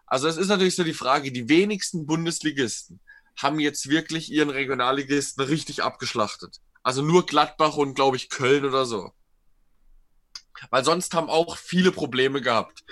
[0.05, 2.99] Also es ist natürlich so die Frage, die wenigsten Bundesligisten
[3.35, 6.57] haben jetzt wirklich ihren Regionalligisten richtig abgeschlachtet.
[6.83, 9.11] Also nur Gladbach und, glaube ich, Köln oder so.
[10.69, 12.83] Weil sonst haben auch viele Probleme gehabt.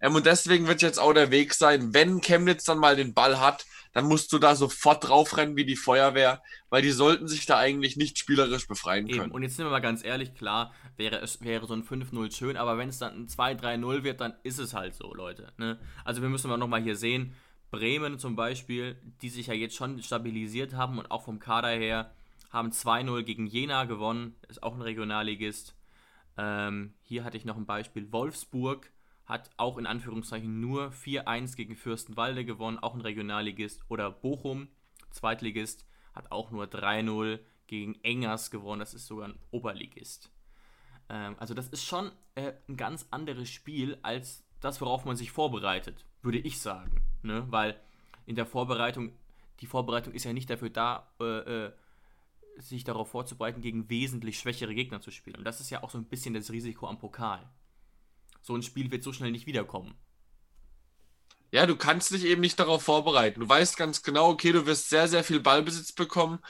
[0.00, 3.38] Ähm, und deswegen wird jetzt auch der Weg sein, wenn Chemnitz dann mal den Ball
[3.38, 3.64] hat,
[3.94, 7.96] dann musst du da sofort draufrennen wie die Feuerwehr, weil die sollten sich da eigentlich
[7.96, 9.26] nicht spielerisch befreien können.
[9.26, 9.30] Eben.
[9.30, 12.56] Und jetzt sind wir mal ganz ehrlich, klar, wäre es wäre so ein 5-0 schön,
[12.56, 15.52] aber wenn es dann ein 2-3-0 wird, dann ist es halt so, Leute.
[15.56, 15.78] Ne?
[16.04, 17.34] Also wir müssen mal nochmal hier sehen,
[17.70, 22.12] Bremen zum Beispiel, die sich ja jetzt schon stabilisiert haben und auch vom Kader her
[22.50, 25.74] haben 2-0 gegen Jena gewonnen, ist auch ein Regionalligist.
[26.36, 28.90] Ähm, hier hatte ich noch ein Beispiel, Wolfsburg
[29.26, 33.82] hat auch in Anführungszeichen nur 4-1 gegen Fürstenwalde gewonnen, auch ein Regionalligist.
[33.88, 34.68] Oder Bochum,
[35.10, 40.30] Zweitligist, hat auch nur 3-0 gegen Engers gewonnen, das ist sogar ein Oberligist.
[41.08, 45.30] Ähm, also das ist schon äh, ein ganz anderes Spiel als das, worauf man sich
[45.30, 47.02] vorbereitet, würde ich sagen.
[47.22, 47.46] Ne?
[47.50, 47.80] Weil
[48.26, 49.12] in der Vorbereitung,
[49.60, 51.72] die Vorbereitung ist ja nicht dafür da, äh, äh,
[52.58, 55.36] sich darauf vorzubereiten, gegen wesentlich schwächere Gegner zu spielen.
[55.36, 57.50] Und das ist ja auch so ein bisschen das Risiko am Pokal
[58.44, 59.94] so ein Spiel wird so schnell nicht wiederkommen.
[61.50, 63.40] Ja, du kannst dich eben nicht darauf vorbereiten.
[63.40, 66.40] Du weißt ganz genau, okay, du wirst sehr, sehr viel Ballbesitz bekommen.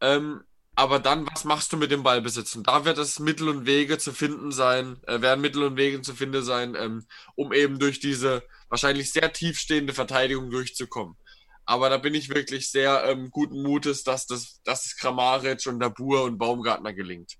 [0.00, 0.44] Ähm,
[0.76, 2.54] aber dann, was machst du mit dem Ballbesitz?
[2.54, 6.02] Und da wird es Mittel und Wege zu finden sein, äh, werden Mittel und Wege
[6.02, 7.04] zu finden sein, ähm,
[7.34, 11.16] um eben durch diese wahrscheinlich sehr tiefstehende Verteidigung durchzukommen.
[11.64, 15.80] Aber da bin ich wirklich sehr ähm, guten Mutes, dass das, dass es Kramaric und
[15.80, 17.34] Dabur und Baumgartner gelingt.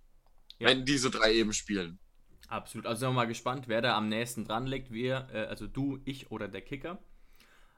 [0.59, 0.69] Ja.
[0.69, 2.01] Wenn diese drei eben spielen.
[2.49, 2.87] Absolut.
[2.87, 4.91] Also sind wir mal gespannt, wer da am nächsten dran liegt.
[4.91, 6.99] Wir, äh, also du, ich oder der Kicker.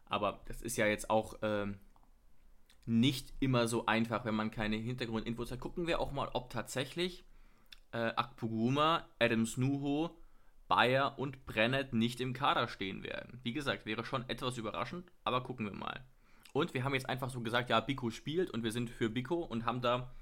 [0.07, 1.79] Aber das ist ja jetzt auch ähm,
[2.87, 5.61] nicht immer so einfach, wenn man keine Hintergrundinfos hat.
[5.61, 7.25] Gucken wir auch mal, ob tatsächlich
[7.93, 10.17] äh, Akpuguma, Adam Snuho,
[10.69, 13.41] Bayer und Brennett nicht im Kader stehen werden.
[13.43, 16.05] Wie gesagt, wäre schon etwas überraschend, aber gucken wir mal.
[16.53, 19.37] Und wir haben jetzt einfach so gesagt, ja, Biko spielt und wir sind für Biko
[19.37, 20.13] und haben da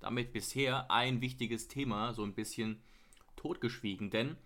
[0.00, 2.82] damit bisher ein wichtiges Thema so ein bisschen
[3.36, 4.36] totgeschwiegen, denn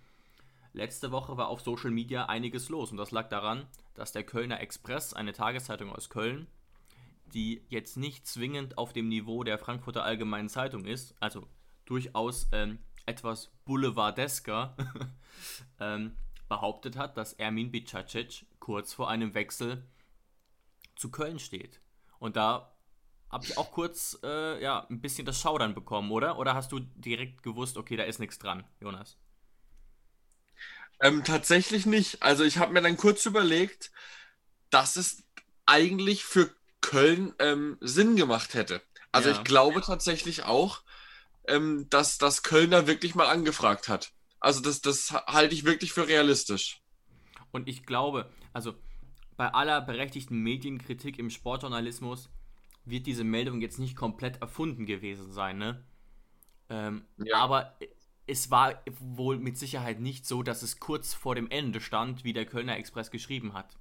[0.73, 4.61] letzte Woche war auf Social Media einiges los und das lag daran, dass der Kölner
[4.61, 6.47] Express, eine Tageszeitung aus Köln,
[7.33, 11.47] die jetzt nicht zwingend auf dem Niveau der Frankfurter Allgemeinen Zeitung ist, also
[11.85, 14.77] durchaus ähm, etwas boulevardesker,
[15.81, 16.17] ähm,
[16.49, 19.85] behauptet hat, dass Ermin Bicacic kurz vor einem Wechsel
[20.95, 21.81] zu Köln steht.
[22.19, 22.76] Und da
[23.31, 26.39] habe ich auch kurz äh, ja, ein bisschen das Schaudern bekommen, oder?
[26.39, 29.17] Oder hast du direkt gewusst, okay, da ist nichts dran, Jonas?
[31.01, 32.23] Ähm, tatsächlich nicht.
[32.23, 33.91] Also ich habe mir dann kurz überlegt,
[34.71, 35.25] dass es
[35.67, 38.81] eigentlich für Köln ähm, Sinn gemacht hätte.
[39.13, 39.37] Also ja.
[39.37, 40.83] ich glaube tatsächlich auch,
[41.49, 44.13] ähm, dass das Kölner wirklich mal angefragt hat.
[44.41, 46.81] Also das, das halte ich wirklich für realistisch.
[47.51, 48.75] Und ich glaube, also
[49.37, 52.31] bei aller berechtigten Medienkritik im Sportjournalismus,
[52.87, 55.85] wird diese Meldung jetzt nicht komplett erfunden gewesen sein, ne?
[56.69, 57.37] Ähm, ja.
[57.37, 57.77] Aber
[58.27, 62.33] es war wohl mit Sicherheit nicht so, dass es kurz vor dem Ende stand, wie
[62.33, 63.77] der Kölner Express geschrieben hat.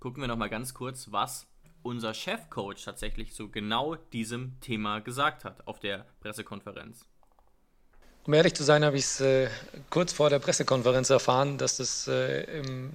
[0.00, 1.46] Gucken wir nochmal ganz kurz, was
[1.82, 7.06] unser Chefcoach tatsächlich zu genau diesem Thema gesagt hat auf der Pressekonferenz.
[8.24, 9.48] Um ehrlich zu sein, habe ich es äh,
[9.88, 12.92] kurz vor der Pressekonferenz erfahren, dass das äh, im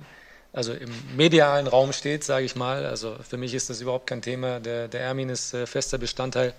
[0.54, 2.86] also im medialen Raum steht, sage ich mal.
[2.86, 4.60] Also für mich ist das überhaupt kein Thema.
[4.60, 6.54] Der, der Ermin ist äh, fester Bestandteil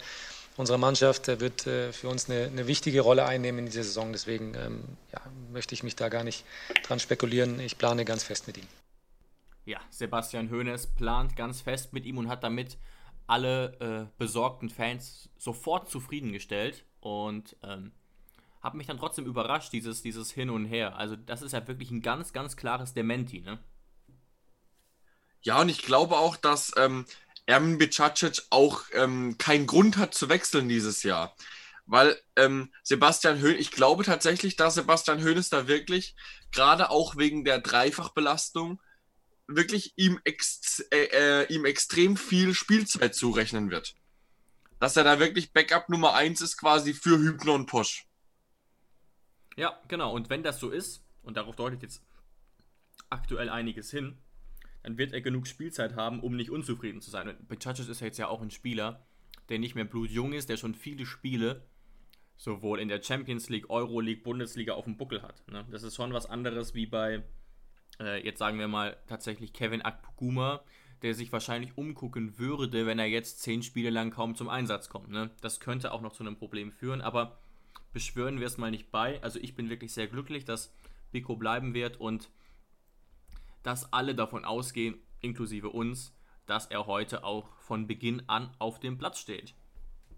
[0.56, 1.28] unserer Mannschaft.
[1.28, 4.12] Er wird äh, für uns eine, eine, wichtige Rolle einnehmen in dieser Saison.
[4.12, 5.20] Deswegen ähm, ja,
[5.52, 6.44] möchte ich mich da gar nicht
[6.82, 7.60] dran spekulieren.
[7.60, 8.66] Ich plane ganz fest mit ihm.
[9.64, 12.76] Ja, Sebastian Hoeneß plant ganz fest mit ihm und hat damit
[13.28, 17.92] alle äh, besorgten Fans sofort zufriedengestellt und ähm,
[18.60, 20.96] habe mich dann trotzdem überrascht, dieses, dieses Hin und Her.
[20.96, 23.58] Also das ist ja wirklich ein ganz, ganz klares Dementi, ne?
[25.44, 27.04] Ja, und ich glaube auch, dass ähm,
[27.46, 31.36] Ermin Bicacic auch ähm, keinen Grund hat zu wechseln dieses Jahr.
[31.86, 36.16] Weil ähm, Sebastian Höhn, ich glaube tatsächlich, dass Sebastian Höhnes da wirklich,
[36.50, 38.80] gerade auch wegen der Dreifachbelastung,
[39.46, 43.94] wirklich ihm, ex äh, äh, ihm extrem viel Spielzeit zurechnen wird.
[44.80, 48.06] Dass er da wirklich Backup Nummer 1 ist, quasi für Hübner und Posch.
[49.56, 50.14] Ja, genau.
[50.14, 52.02] Und wenn das so ist, und darauf deutet jetzt
[53.10, 54.16] aktuell einiges hin,
[54.84, 57.34] dann wird er genug Spielzeit haben, um nicht unzufrieden zu sein.
[57.48, 59.04] Bechacic ist ja jetzt ja auch ein Spieler,
[59.48, 61.66] der nicht mehr blutjung ist, der schon viele Spiele
[62.36, 65.42] sowohl in der Champions League, Euro League, Bundesliga auf dem Buckel hat.
[65.48, 65.64] Ne?
[65.70, 67.22] Das ist schon was anderes wie bei,
[67.98, 70.62] äh, jetzt sagen wir mal, tatsächlich Kevin Akpuguma,
[71.00, 75.08] der sich wahrscheinlich umgucken würde, wenn er jetzt zehn Spiele lang kaum zum Einsatz kommt.
[75.08, 75.30] Ne?
[75.40, 77.38] Das könnte auch noch zu einem Problem führen, aber
[77.94, 79.22] beschwören wir es mal nicht bei.
[79.22, 80.74] Also ich bin wirklich sehr glücklich, dass
[81.10, 82.28] Biko bleiben wird und
[83.64, 86.14] dass alle davon ausgehen, inklusive uns,
[86.46, 89.54] dass er heute auch von Beginn an auf dem Platz steht.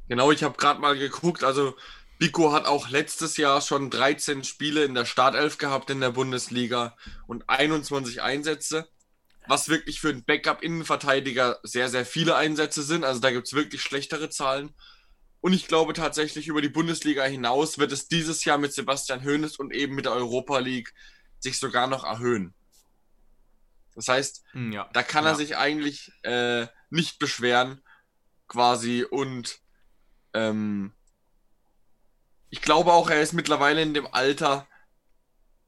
[0.08, 1.74] Genau, ich habe gerade mal geguckt, also
[2.18, 6.96] Biko hat auch letztes Jahr schon 13 Spiele in der Startelf gehabt in der Bundesliga
[7.26, 8.88] und 21 Einsätze,
[9.46, 13.04] was wirklich für einen Backup-Innenverteidiger sehr, sehr viele Einsätze sind.
[13.04, 14.74] Also da gibt es wirklich schlechtere Zahlen.
[15.40, 19.58] Und ich glaube tatsächlich, über die Bundesliga hinaus wird es dieses Jahr mit Sebastian Hoeneß
[19.58, 20.94] und eben mit der Europa League
[21.38, 22.54] sich sogar noch erhöhen.
[23.96, 24.88] Das heißt, Hm, Ja.
[24.92, 25.30] da kann ja.
[25.30, 27.82] er sich eigentlich äh, nicht beschweren,
[28.46, 29.04] quasi.
[29.04, 29.58] Und
[30.34, 30.92] ähm,
[32.50, 34.68] ich glaube auch, er ist mittlerweile in dem Alter,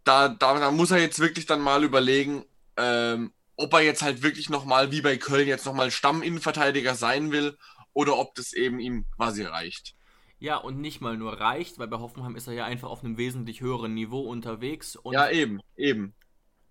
[0.04, 2.44] da, da, da muss er jetzt wirklich dann mal überlegen,
[2.76, 7.58] ähm, ob er jetzt halt wirklich nochmal, wie bei Köln, jetzt nochmal Stamminnenverteidiger sein will
[7.92, 9.94] oder ob das eben ihm quasi reicht.
[10.38, 13.16] Ja, und nicht mal nur reicht, weil bei Hoffenheim ist er ja einfach auf einem
[13.16, 14.94] wesentlich höheren Niveau unterwegs.
[14.94, 16.14] Und, ja, eben, eben.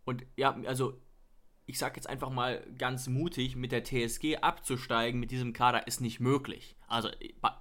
[0.06, 0.98] und ja, also
[1.68, 6.02] ich sag jetzt einfach mal ganz mutig, mit der TSG abzusteigen mit diesem Kader ist
[6.02, 6.76] nicht möglich.
[6.88, 7.10] Also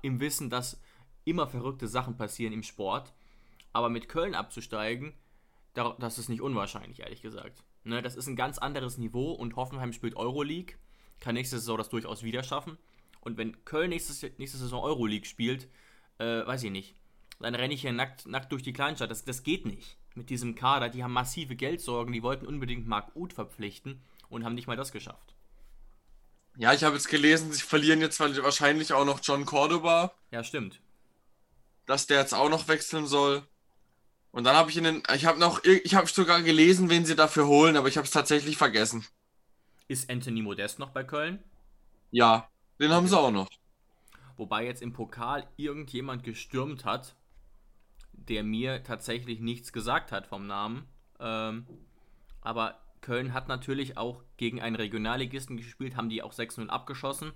[0.02, 0.80] im Wissen, dass
[1.24, 3.12] immer verrückte Sachen passieren im Sport.
[3.72, 5.12] Aber mit Köln abzusteigen,
[5.74, 7.62] da- das ist nicht unwahrscheinlich, ehrlich gesagt.
[7.84, 10.76] Ne, das ist ein ganz anderes Niveau und Hoffenheim spielt Euroleague,
[11.20, 12.78] kann nächste Saison das durchaus wieder schaffen.
[13.20, 15.68] Und wenn Köln nächstes, nächste Saison Euroleague spielt,
[16.18, 16.94] äh, weiß ich nicht,
[17.40, 19.10] dann renne ich hier nackt, nackt durch die Kleinstadt.
[19.10, 19.98] Das, das geht nicht.
[20.16, 24.00] Mit diesem Kader, die haben massive Geldsorgen, die wollten unbedingt Marc Uth verpflichten
[24.30, 25.34] und haben nicht mal das geschafft.
[26.56, 30.12] Ja, ich habe jetzt gelesen, sie verlieren jetzt wahrscheinlich auch noch John Cordoba.
[30.30, 30.80] Ja, stimmt.
[31.84, 33.46] dass der jetzt auch noch wechseln soll.
[34.32, 37.14] Und dann habe ich in den, ich habe noch, ich habe sogar gelesen, wen sie
[37.16, 39.06] dafür holen, aber ich habe es tatsächlich vergessen.
[39.88, 41.42] Ist Anthony Modest noch bei Köln?
[42.10, 42.48] Ja,
[42.80, 43.48] den haben sie auch noch.
[44.36, 47.14] Wobei jetzt im Pokal irgendjemand gestürmt hat,
[48.28, 50.86] der mir tatsächlich nichts gesagt hat vom Namen.
[51.20, 51.66] Ähm,
[52.40, 57.32] aber Köln hat natürlich auch gegen einen Regionalligisten gespielt, haben die auch 6-0 abgeschossen.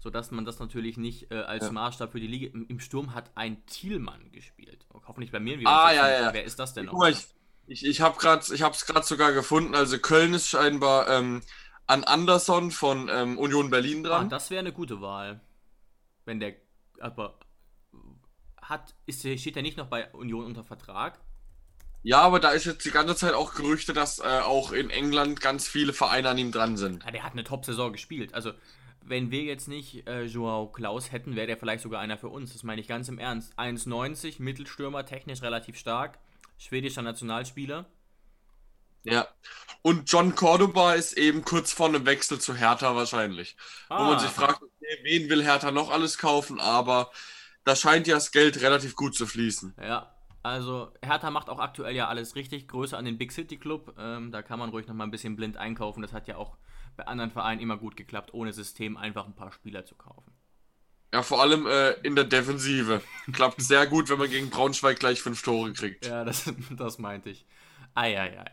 [0.00, 1.72] Sodass man das natürlich nicht äh, als Ja.
[1.72, 2.46] Maßstab für die Liga.
[2.54, 4.86] Im, Im Sturm hat ein Thielmann gespielt.
[5.06, 5.58] Hoffentlich bei mir.
[5.66, 6.32] Ah, ja, ja.
[6.32, 7.06] Wer ist das denn noch?
[7.08, 7.26] ich,
[7.66, 9.74] ich, ich habe es gerade sogar gefunden.
[9.74, 11.42] Also Köln ist scheinbar ähm,
[11.88, 14.28] an Anderson von ähm, Union Berlin Ah, dran.
[14.28, 15.40] das wäre eine gute Wahl.
[16.24, 16.54] Wenn der.
[17.00, 17.38] Aber.
[18.68, 21.18] Hat, ist, steht er nicht noch bei Union unter Vertrag?
[22.02, 25.40] ja, aber da ist jetzt die ganze Zeit auch Gerüchte, dass äh, auch in England
[25.40, 27.04] ganz viele Vereine an ihm dran sind.
[27.04, 28.34] Ja, der hat eine Top-Saison gespielt.
[28.34, 28.52] Also,
[29.02, 32.52] wenn wir jetzt nicht äh, Joao Klaus hätten, wäre der vielleicht sogar einer für uns.
[32.52, 33.58] Das meine ich ganz im Ernst.
[33.58, 36.18] 1,90, Mittelstürmer, technisch relativ stark,
[36.58, 37.86] schwedischer Nationalspieler.
[39.04, 39.26] Ja.
[39.82, 43.56] Und John Cordoba ist eben kurz vor einem Wechsel zu Hertha wahrscheinlich.
[43.88, 44.10] Wo Ah.
[44.10, 47.10] man sich fragt, okay, wen will Hertha noch alles kaufen, aber
[47.68, 49.74] da scheint ja das Geld relativ gut zu fließen.
[49.80, 50.10] Ja,
[50.42, 52.66] also Hertha macht auch aktuell ja alles richtig.
[52.66, 53.94] Größe an den Big City Club.
[53.98, 56.00] Ähm, da kann man ruhig noch mal ein bisschen blind einkaufen.
[56.00, 56.56] Das hat ja auch
[56.96, 60.32] bei anderen Vereinen immer gut geklappt, ohne System einfach ein paar Spieler zu kaufen.
[61.12, 63.02] Ja, vor allem äh, in der Defensive.
[63.32, 66.06] Klappt sehr gut, wenn man gegen Braunschweig gleich fünf Tore kriegt.
[66.06, 67.46] Ja, das, das meinte ich.
[67.94, 68.50] Eieiei.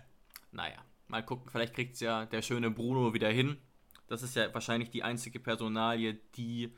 [0.51, 3.57] Naja, mal gucken, vielleicht kriegt es ja der schöne Bruno wieder hin.
[4.07, 6.75] Das ist ja wahrscheinlich die einzige Personalie, die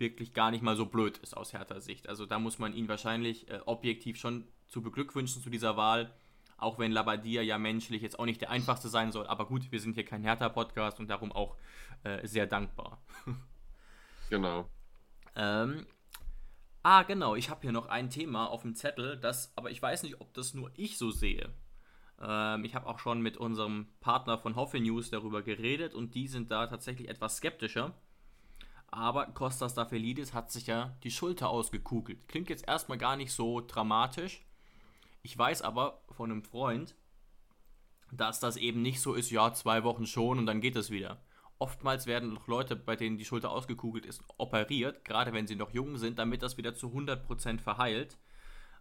[0.00, 2.08] wirklich gar nicht mal so blöd ist aus Hertha Sicht.
[2.08, 6.12] Also da muss man ihn wahrscheinlich äh, objektiv schon zu beglückwünschen zu dieser Wahl.
[6.56, 9.26] Auch wenn Labadia ja menschlich jetzt auch nicht der einfachste sein soll.
[9.26, 11.56] Aber gut, wir sind hier kein Hertha-Podcast und darum auch
[12.02, 13.00] äh, sehr dankbar.
[14.30, 14.70] Genau.
[15.34, 15.86] Ähm,
[16.84, 20.04] ah, genau, ich habe hier noch ein Thema auf dem Zettel, das, aber ich weiß
[20.04, 21.52] nicht, ob das nur ich so sehe.
[22.20, 26.28] Ähm, ich habe auch schon mit unserem Partner von Hoffe News darüber geredet und die
[26.28, 27.92] sind da tatsächlich etwas skeptischer.
[28.90, 32.26] Aber Kostas Dafelidis hat sich ja die Schulter ausgekugelt.
[32.28, 34.44] Klingt jetzt erstmal gar nicht so dramatisch.
[35.22, 36.96] Ich weiß aber von einem Freund,
[38.10, 41.22] dass das eben nicht so ist, ja, zwei Wochen schon und dann geht es wieder.
[41.58, 45.72] Oftmals werden noch Leute, bei denen die Schulter ausgekugelt ist, operiert, gerade wenn sie noch
[45.72, 48.18] jung sind, damit das wieder zu 100% verheilt.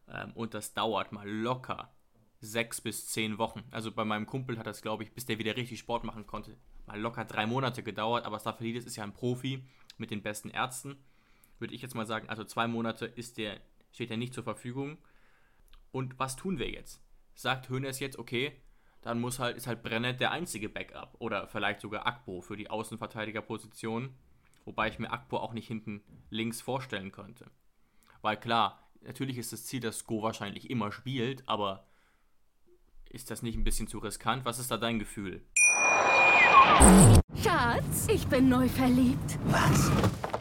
[0.08, 1.91] Ähm, und das dauert mal locker
[2.39, 3.63] sechs bis zehn Wochen.
[3.69, 6.56] Also bei meinem Kumpel hat das, glaube ich, bis der wieder richtig Sport machen konnte,
[6.86, 8.26] mal locker drei Monate gedauert.
[8.26, 9.65] Aber Staphylides ist ja ein Profi
[10.00, 10.98] mit den besten Ärzten.
[11.60, 13.60] Würde ich jetzt mal sagen, also zwei Monate ist der,
[13.92, 14.98] steht er nicht zur Verfügung.
[15.92, 17.02] Und was tun wir jetzt?
[17.36, 18.54] Sagt Hönes jetzt, okay,
[19.02, 21.16] dann muss halt, ist halt Brennett der einzige Backup.
[21.20, 24.14] Oder vielleicht sogar Akpo für die Außenverteidigerposition.
[24.66, 27.50] Wobei ich mir Akpo auch nicht hinten links vorstellen könnte.
[28.22, 31.88] Weil klar, natürlich ist das Ziel, dass Sko wahrscheinlich immer spielt, aber
[33.10, 34.46] ist das nicht ein bisschen zu riskant?
[34.46, 35.44] Was ist da dein Gefühl?
[37.43, 39.38] Schatz, ich bin neu verliebt.
[39.45, 39.91] Was?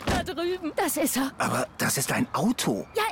[0.06, 0.72] Da drüben.
[0.76, 1.32] Das ist er.
[1.38, 2.86] Aber das ist ein Auto.
[2.96, 3.04] Ja,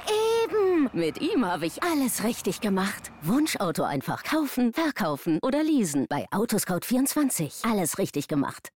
[0.45, 0.90] eben.
[0.92, 3.11] Mit ihm habe ich alles richtig gemacht.
[3.23, 6.07] Wunschauto einfach kaufen, verkaufen oder leasen.
[6.09, 7.71] Bei Autoscout24.
[7.71, 8.71] Alles richtig gemacht.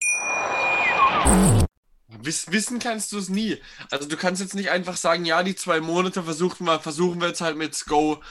[2.21, 3.57] Wiss, wissen kannst du es nie.
[3.91, 7.27] Also du kannst jetzt nicht einfach sagen, ja, die zwei Monate versuchen wir, versuchen wir
[7.27, 8.21] jetzt halt mit Go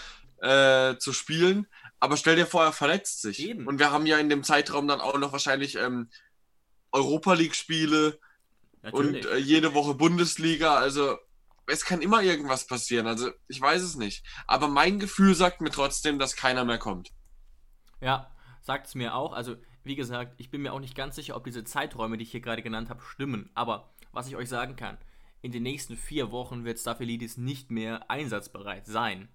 [0.41, 1.67] äh, zu spielen.
[1.99, 3.41] Aber stell dir vor, er verletzt sich.
[3.41, 3.67] Eben.
[3.67, 6.11] Und wir haben ja in dem Zeitraum dann auch noch wahrscheinlich ähm,
[6.93, 8.19] Europa League-Spiele
[8.93, 10.77] und äh, jede Woche Bundesliga.
[10.77, 11.19] Also
[11.67, 13.07] es kann immer irgendwas passieren.
[13.07, 14.25] Also ich weiß es nicht.
[14.47, 17.11] Aber mein Gefühl sagt mir trotzdem, dass keiner mehr kommt.
[18.01, 18.31] Ja,
[18.61, 19.33] sagt es mir auch.
[19.33, 22.31] Also, wie gesagt, ich bin mir auch nicht ganz sicher, ob diese Zeiträume, die ich
[22.31, 23.51] hier gerade genannt habe, stimmen.
[23.55, 24.99] Aber was ich euch sagen kann,
[25.43, 29.29] in den nächsten vier Wochen wird Staphylidis nicht mehr einsatzbereit sein.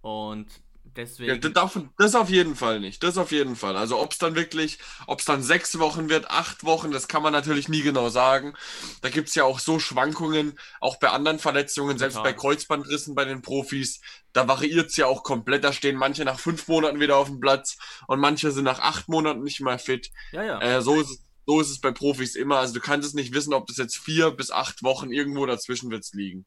[0.00, 1.30] Und deswegen.
[1.30, 3.02] Ja, das, darf- das auf jeden Fall nicht.
[3.02, 3.76] Das auf jeden Fall.
[3.76, 7.22] Also ob es dann wirklich, ob es dann sechs Wochen wird, acht Wochen, das kann
[7.22, 8.54] man natürlich nie genau sagen.
[9.00, 12.32] Da gibt es ja auch so Schwankungen, auch bei anderen Verletzungen, selbst Total.
[12.32, 14.00] bei Kreuzbandrissen bei den Profis,
[14.32, 15.64] da variiert es ja auch komplett.
[15.64, 19.08] Da stehen manche nach fünf Monaten wieder auf dem Platz und manche sind nach acht
[19.08, 20.10] Monaten nicht mehr fit.
[20.32, 20.60] ja, ja.
[20.60, 22.58] Äh, so, ist, es- so ist es bei Profis immer.
[22.58, 25.90] Also du kannst es nicht wissen, ob das jetzt vier bis acht Wochen irgendwo dazwischen
[25.90, 26.46] wird liegen.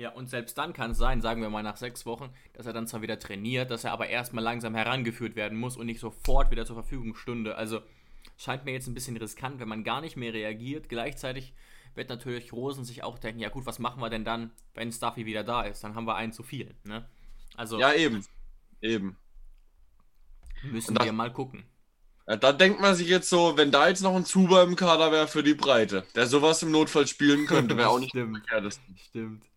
[0.00, 2.72] Ja, und selbst dann kann es sein, sagen wir mal nach sechs Wochen, dass er
[2.72, 6.50] dann zwar wieder trainiert, dass er aber erstmal langsam herangeführt werden muss und nicht sofort
[6.50, 7.56] wieder zur Verfügung stünde.
[7.56, 7.82] Also
[8.38, 10.88] scheint mir jetzt ein bisschen riskant, wenn man gar nicht mehr reagiert.
[10.88, 11.52] Gleichzeitig
[11.94, 15.26] wird natürlich Rosen sich auch denken, ja gut, was machen wir denn dann, wenn Stuffy
[15.26, 15.84] wieder da ist?
[15.84, 16.74] Dann haben wir einen zu viel.
[16.84, 17.06] Ne?
[17.54, 18.24] Also Ja, eben.
[18.80, 19.18] Eben.
[20.62, 21.64] müssen das- wir mal gucken.
[22.26, 25.12] Ja, da denkt man sich jetzt so, wenn da jetzt noch ein Zuber im Kader
[25.12, 28.38] wäre für die Breite, der sowas im Notfall spielen könnte, wäre auch nicht Stimmt.
[28.38, 28.82] verkehrteste.
[28.96, 29.49] Stimmt.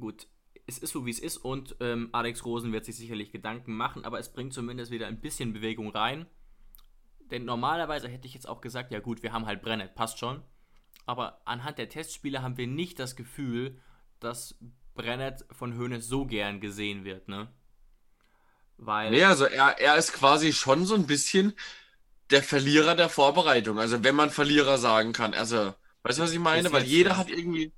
[0.00, 0.26] Gut,
[0.66, 4.04] es ist so, wie es ist und ähm, Alex Rosen wird sich sicherlich Gedanken machen,
[4.04, 6.26] aber es bringt zumindest wieder ein bisschen Bewegung rein.
[7.30, 10.42] Denn normalerweise hätte ich jetzt auch gesagt, ja gut, wir haben halt Brennett, passt schon.
[11.06, 13.80] Aber anhand der Testspiele haben wir nicht das Gefühl,
[14.18, 14.58] dass
[14.94, 17.48] Brennett von Hoeneß so gern gesehen wird, ne?
[18.76, 21.54] Weil, Nee, also er, er ist quasi schon so ein bisschen
[22.30, 23.78] der Verlierer der Vorbereitung.
[23.78, 25.34] Also wenn man Verlierer sagen kann.
[25.34, 26.72] Also, weißt du, was ich meine?
[26.72, 27.72] Weil jeder hat irgendwie,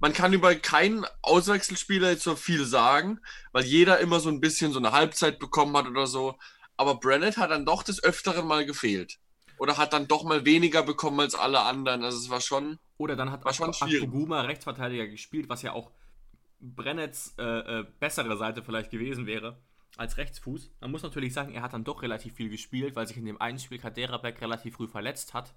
[0.00, 3.20] man kann über keinen Auswechselspieler jetzt so viel sagen,
[3.52, 6.36] weil jeder immer so ein bisschen so eine Halbzeit bekommen hat oder so.
[6.76, 9.18] Aber Brennett hat dann doch des Öfteren mal gefehlt.
[9.58, 12.04] Oder hat dann doch mal weniger bekommen als alle anderen.
[12.04, 12.78] Also es war schon.
[12.96, 13.70] Oder dann hat War schon.
[13.70, 15.90] Akpoguma Rechtsverteidiger gespielt, was ja auch
[16.60, 19.58] Brennets äh, äh, bessere Seite vielleicht gewesen wäre
[19.96, 20.70] als Rechtsfuß.
[20.80, 23.40] Man muss natürlich sagen, er hat dann doch relativ viel gespielt, weil sich in dem
[23.40, 25.54] einen Spiel Kaderabek relativ früh verletzt hat.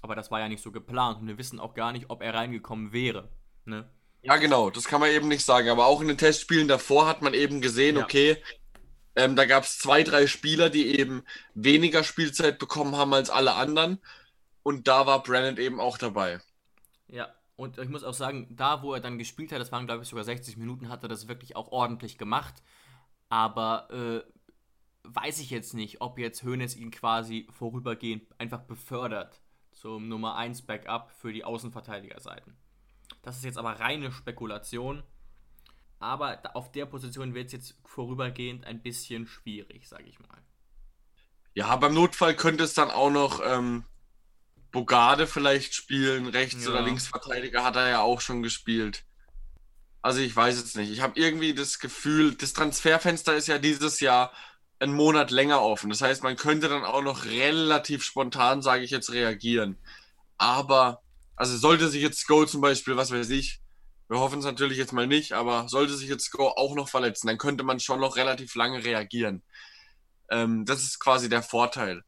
[0.00, 2.32] Aber das war ja nicht so geplant und wir wissen auch gar nicht, ob er
[2.32, 3.28] reingekommen wäre.
[3.64, 3.88] Ne?
[4.22, 5.68] Ja, genau, das kann man eben nicht sagen.
[5.68, 8.04] Aber auch in den Testspielen davor hat man eben gesehen, Ja.
[8.04, 8.42] okay,
[9.16, 13.54] ähm, da gab es zwei, drei Spieler, die eben weniger Spielzeit bekommen haben als alle
[13.54, 13.98] anderen.
[14.62, 16.40] Und da war Brennett eben auch dabei.
[17.08, 20.02] Ja, und ich muss auch sagen, da wo er dann gespielt hat, das waren glaube
[20.02, 22.62] ich sogar 60 Minuten, hat er das wirklich auch ordentlich gemacht.
[23.28, 24.22] Aber äh,
[25.04, 29.40] weiß ich jetzt nicht, ob jetzt Hoeneß ihn quasi vorübergehend einfach befördert
[29.72, 32.56] zum Nummer 1 Backup für die Außenverteidigerseiten.
[33.22, 35.02] Das ist jetzt aber reine Spekulation.
[35.98, 40.42] Aber auf der Position wird es jetzt vorübergehend ein bisschen schwierig, sage ich mal.
[41.54, 43.84] Ja, beim Notfall könnte es dann auch noch ähm,
[44.72, 46.26] Bogarde vielleicht spielen.
[46.26, 46.70] Rechts- Ja.
[46.70, 49.04] oder Linksverteidiger hat er ja auch schon gespielt.
[50.00, 50.90] Also ich weiß es nicht.
[50.90, 54.32] Ich habe irgendwie das Gefühl, das Transferfenster ist ja dieses Jahr
[54.80, 55.90] einen Monat länger offen.
[55.90, 59.78] Das heißt, man könnte dann auch noch relativ spontan, sage ich jetzt, reagieren.
[60.38, 61.02] Aber,
[61.42, 63.60] also sollte sich jetzt Go zum Beispiel, was weiß ich,
[64.08, 67.26] wir hoffen es natürlich jetzt mal nicht, aber sollte sich jetzt Go auch noch verletzen,
[67.26, 69.42] dann könnte man schon noch relativ lange reagieren.
[70.30, 72.04] Ähm, das ist quasi der Vorteil.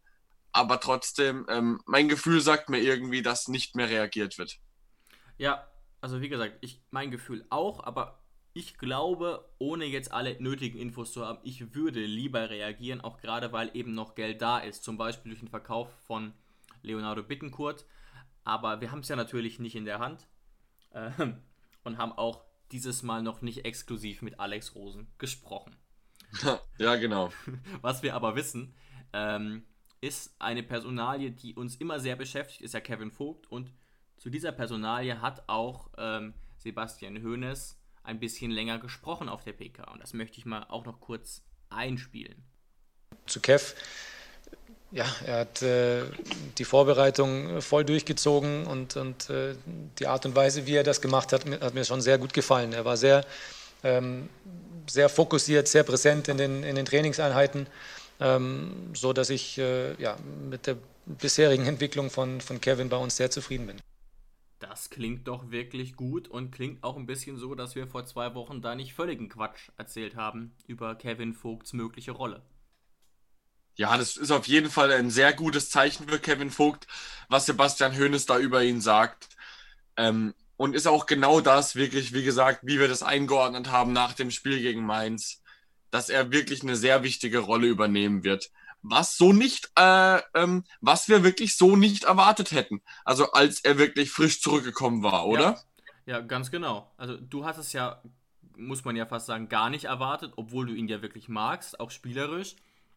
[0.52, 4.60] Aber trotzdem, ähm, mein Gefühl sagt mir irgendwie, dass nicht mehr reagiert wird.
[5.36, 5.66] Ja,
[6.00, 8.20] also wie gesagt, ich mein Gefühl auch, aber
[8.56, 13.50] Ich glaube, ohne jetzt alle nötigen Infos zu haben, ich würde lieber reagieren, auch gerade
[13.50, 16.32] weil eben noch Geld da ist, zum Beispiel durch den Verkauf von
[16.82, 17.84] Leonardo Bittencourt.
[18.44, 20.28] Aber wir haben es ja natürlich nicht in der Hand
[20.90, 21.10] äh,
[21.82, 25.76] und haben auch dieses Mal noch nicht exklusiv mit Alex Rosen gesprochen.
[26.78, 27.30] ja, genau.
[27.80, 28.74] Was wir aber wissen,
[29.12, 29.64] ähm,
[30.00, 33.46] ist eine Personalie, die uns immer sehr beschäftigt, ist ja Kevin Vogt.
[33.50, 33.72] Und
[34.16, 39.90] zu dieser Personalie hat auch ähm, Sebastian Hoeneß ein bisschen länger gesprochen auf der PK.
[39.92, 42.44] Und das möchte ich mal auch noch kurz einspielen.
[43.26, 43.74] Zu Kev.
[44.94, 46.04] Ja, er hat äh,
[46.56, 49.56] die Vorbereitung voll durchgezogen und, und äh,
[49.98, 52.72] die Art und Weise, wie er das gemacht hat, hat mir schon sehr gut gefallen.
[52.72, 53.26] Er war sehr,
[53.82, 54.28] ähm,
[54.88, 57.66] sehr fokussiert, sehr präsent in den, in den Trainingseinheiten,
[58.20, 60.16] ähm, so dass ich äh, ja,
[60.48, 60.76] mit der
[61.06, 63.80] bisherigen Entwicklung von, von Kevin bei uns sehr zufrieden bin.
[64.60, 68.36] Das klingt doch wirklich gut und klingt auch ein bisschen so, dass wir vor zwei
[68.36, 72.42] Wochen da nicht völligen Quatsch erzählt haben über Kevin Vogts mögliche Rolle.
[73.76, 76.86] Ja, das ist auf jeden Fall ein sehr gutes Zeichen für Kevin Vogt,
[77.28, 79.28] was Sebastian Hoeneß da über ihn sagt.
[79.96, 84.12] Ähm, und ist auch genau das wirklich, wie gesagt, wie wir das eingeordnet haben nach
[84.12, 85.42] dem Spiel gegen Mainz,
[85.90, 88.50] dass er wirklich eine sehr wichtige Rolle übernehmen wird
[88.84, 92.82] was so nicht, äh, ähm, was wir wirklich so nicht erwartet hätten.
[93.04, 95.64] Also als er wirklich frisch zurückgekommen war, oder?
[96.06, 96.92] Ja, ja ganz genau.
[96.98, 98.02] Also du hast es ja,
[98.56, 101.90] muss man ja fast sagen, gar nicht erwartet, obwohl du ihn ja wirklich magst, auch
[101.90, 102.56] spielerisch.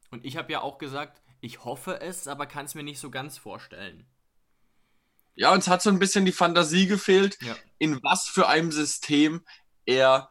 [0.10, 3.12] Und ich habe ja auch gesagt, ich hoffe es, aber kann es mir nicht so
[3.12, 4.08] ganz vorstellen.
[5.36, 7.56] Ja, uns hat so ein bisschen die Fantasie gefehlt, ja.
[7.78, 9.46] in was für einem System
[9.86, 10.30] er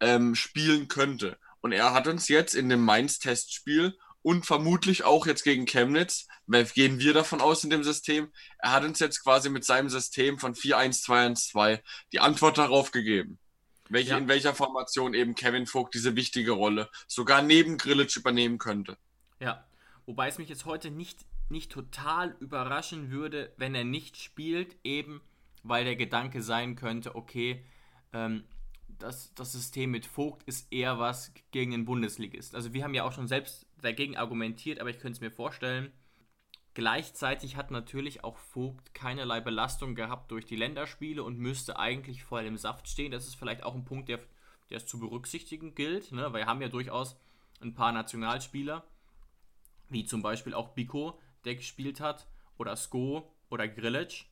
[0.00, 1.38] ähm, spielen könnte.
[1.60, 6.26] Und er hat uns jetzt in dem Mainz-Testspiel und vermutlich auch jetzt gegen Chemnitz,
[6.74, 8.32] gehen wir davon aus in dem System.
[8.58, 11.80] Er hat uns jetzt quasi mit seinem System von 4-1-2-1-2
[12.12, 13.38] die Antwort darauf gegeben.
[13.90, 14.18] Welche, ja.
[14.18, 18.96] In welcher Formation eben Kevin Vogt diese wichtige Rolle sogar neben Grillitsch übernehmen könnte.
[19.40, 19.64] Ja,
[20.06, 25.20] wobei es mich jetzt heute nicht, nicht total überraschen würde, wenn er nicht spielt, eben
[25.62, 27.64] weil der Gedanke sein könnte, okay,
[28.12, 28.44] ähm,
[28.98, 32.54] das, das System mit Vogt ist eher was gegen den Bundesligist.
[32.54, 35.92] Also wir haben ja auch schon selbst dagegen argumentiert, aber ich könnte es mir vorstellen.
[36.74, 42.44] Gleichzeitig hat natürlich auch Vogt keinerlei Belastung gehabt durch die Länderspiele und müsste eigentlich voll
[42.44, 43.12] im Saft stehen.
[43.12, 44.20] Das ist vielleicht auch ein Punkt, der,
[44.70, 46.32] der es zu berücksichtigen gilt, ne?
[46.32, 47.16] weil wir haben ja durchaus
[47.60, 48.84] ein paar Nationalspieler,
[49.88, 52.26] wie zum Beispiel auch Biko, der gespielt hat,
[52.56, 54.24] oder Sko oder Grillitsch.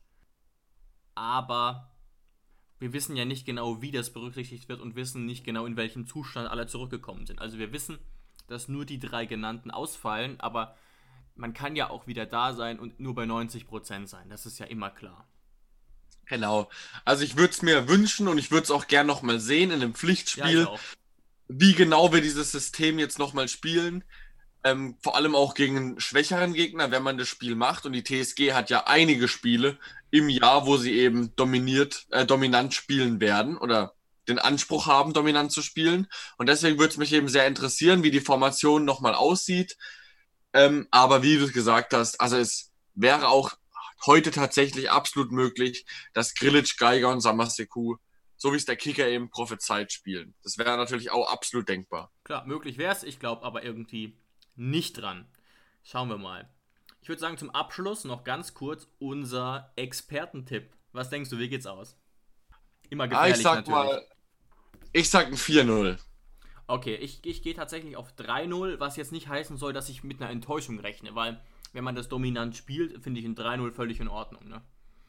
[1.15, 1.91] Aber
[2.79, 6.05] wir wissen ja nicht genau, wie das berücksichtigt wird und wissen nicht genau, in welchem
[6.05, 7.41] Zustand alle zurückgekommen sind.
[7.41, 7.97] Also wir wissen,
[8.47, 10.77] dass nur die drei genannten ausfallen, aber
[11.35, 14.29] man kann ja auch wieder da sein und nur bei 90% sein.
[14.29, 15.27] Das ist ja immer klar.
[16.25, 16.69] Genau.
[17.05, 19.81] Also ich würde es mir wünschen und ich würde es auch gern nochmal sehen in
[19.81, 20.75] einem Pflichtspiel, ja,
[21.47, 24.03] wie genau wir dieses System jetzt nochmal spielen.
[24.63, 27.85] Ähm, vor allem auch gegen einen schwächeren Gegner, wenn man das Spiel macht.
[27.85, 29.77] Und die TSG hat ja einige Spiele
[30.11, 33.93] im Jahr, wo sie eben dominiert, äh, dominant spielen werden oder
[34.27, 36.07] den Anspruch haben, dominant zu spielen.
[36.37, 39.77] Und deswegen würde es mich eben sehr interessieren, wie die Formation nochmal aussieht.
[40.53, 43.53] Ähm, aber wie du gesagt hast, also es wäre auch
[44.05, 47.97] heute tatsächlich absolut möglich, dass Grilic, Geiger und Samaseku,
[48.35, 50.35] so wie es der Kicker eben prophezeit, spielen.
[50.43, 52.11] Das wäre natürlich auch absolut denkbar.
[52.23, 53.03] Klar, möglich wäre es.
[53.03, 54.17] Ich glaube aber irgendwie
[54.57, 55.27] nicht dran.
[55.83, 56.49] Schauen wir mal.
[57.01, 60.73] Ich würde sagen, zum Abschluss noch ganz kurz unser Expertentipp.
[60.91, 61.97] Was denkst du, wie geht's aus?
[62.89, 63.75] Immer gefährlich ah, ich sag natürlich.
[63.75, 64.07] Mal,
[64.93, 65.97] ich sag ein 4-0.
[66.67, 70.21] Okay, ich, ich gehe tatsächlich auf 3-0, was jetzt nicht heißen soll, dass ich mit
[70.21, 71.39] einer Enttäuschung rechne, weil
[71.71, 74.47] wenn man das dominant spielt, finde ich ein 3-0 völlig in Ordnung.
[74.47, 74.61] Ne?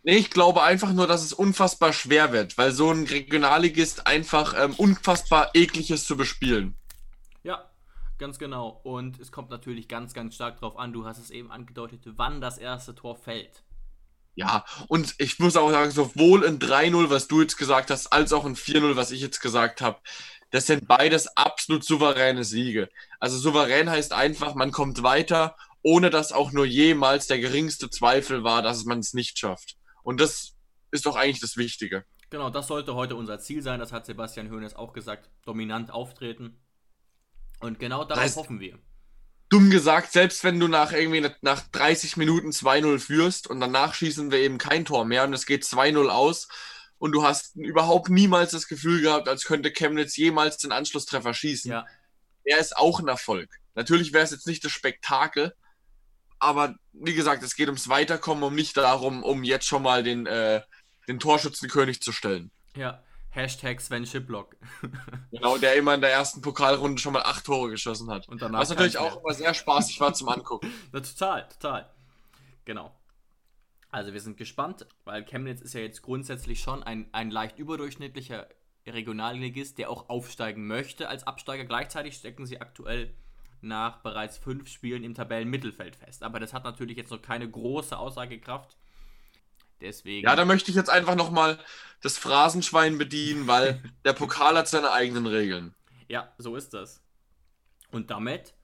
[0.04, 4.54] Nee, ich glaube einfach nur, dass es unfassbar schwer wird, weil so ein Regionalligist einfach
[4.56, 6.77] ähm, unfassbar eklig ist zu bespielen.
[8.18, 8.80] Ganz genau.
[8.82, 12.40] Und es kommt natürlich ganz, ganz stark darauf an, du hast es eben angedeutet, wann
[12.40, 13.62] das erste Tor fällt.
[14.34, 18.32] Ja, und ich muss auch sagen, sowohl ein 3-0, was du jetzt gesagt hast, als
[18.32, 19.98] auch ein 4-0, was ich jetzt gesagt habe,
[20.50, 22.88] das sind beides absolut souveräne Siege.
[23.20, 28.44] Also souverän heißt einfach, man kommt weiter, ohne dass auch nur jemals der geringste Zweifel
[28.44, 29.76] war, dass man es nicht schafft.
[30.02, 30.54] Und das
[30.90, 32.04] ist doch eigentlich das Wichtige.
[32.30, 33.80] Genau, das sollte heute unser Ziel sein.
[33.80, 35.30] Das hat Sebastian Hoeneß auch gesagt.
[35.44, 36.60] Dominant auftreten.
[37.60, 38.78] Und genau darauf das hoffen wir
[39.48, 44.30] dumm gesagt, selbst wenn du nach irgendwie nach 30 Minuten 2-0 führst und danach schießen
[44.30, 46.48] wir eben kein Tor mehr und es geht 2-0 aus
[46.98, 51.70] und du hast überhaupt niemals das Gefühl gehabt, als könnte Chemnitz jemals den Anschlusstreffer schießen.
[51.70, 51.86] Ja.
[52.44, 53.50] Er ist auch ein Erfolg.
[53.74, 55.54] Natürlich wäre es jetzt nicht das Spektakel,
[56.38, 60.26] aber wie gesagt, es geht ums Weiterkommen, um nicht darum, um jetzt schon mal den,
[60.26, 60.62] äh,
[61.06, 62.50] den Torschützenkönig zu stellen.
[62.76, 63.02] Ja,
[63.38, 64.56] Hashtag Sven Schiplock.
[65.30, 68.28] Genau, der immer in der ersten Pokalrunde schon mal acht Tore geschossen hat.
[68.28, 70.72] Und danach Was natürlich auch immer sehr spaßig war zum Angucken.
[70.92, 71.88] Na, total, total.
[72.64, 72.94] Genau.
[73.90, 78.48] Also wir sind gespannt, weil Chemnitz ist ja jetzt grundsätzlich schon ein, ein leicht überdurchschnittlicher
[78.86, 81.64] Regionalligist, der auch aufsteigen möchte als Absteiger.
[81.64, 83.14] Gleichzeitig stecken sie aktuell
[83.60, 86.22] nach bereits fünf Spielen im Tabellenmittelfeld fest.
[86.22, 88.76] Aber das hat natürlich jetzt noch keine große Aussagekraft.
[89.80, 90.26] Deswegen.
[90.26, 91.58] Ja, da möchte ich jetzt einfach nochmal
[92.02, 95.74] das Phrasenschwein bedienen, weil der Pokal hat seine eigenen Regeln.
[96.08, 97.02] Ja, so ist das.
[97.90, 98.54] Und damit,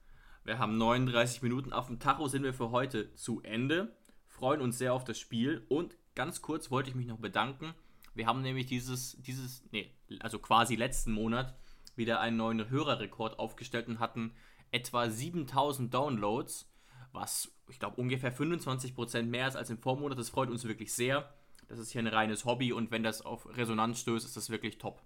[0.43, 3.95] wir haben 39 Minuten auf dem Tacho, sind wir für heute zu Ende.
[4.27, 7.73] Freuen uns sehr auf das Spiel und ganz kurz wollte ich mich noch bedanken.
[8.13, 11.55] Wir haben nämlich dieses, dieses, nee, also quasi letzten Monat
[11.95, 14.33] wieder einen neuen Hörerrekord aufgestellt und hatten
[14.71, 16.69] etwa 7000 Downloads,
[17.15, 20.19] was ich glaube ungefähr 25% mehr ist als im Vormonat.
[20.19, 21.33] Das freut uns wirklich sehr.
[21.67, 24.77] Das ist hier ein reines Hobby und wenn das auf Resonanz stößt, ist das wirklich
[24.77, 25.01] top.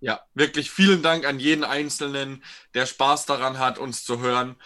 [0.00, 2.42] Ja, wirklich vielen Dank an jeden Einzelnen,
[2.74, 4.56] der Spaß daran hat, uns zu hören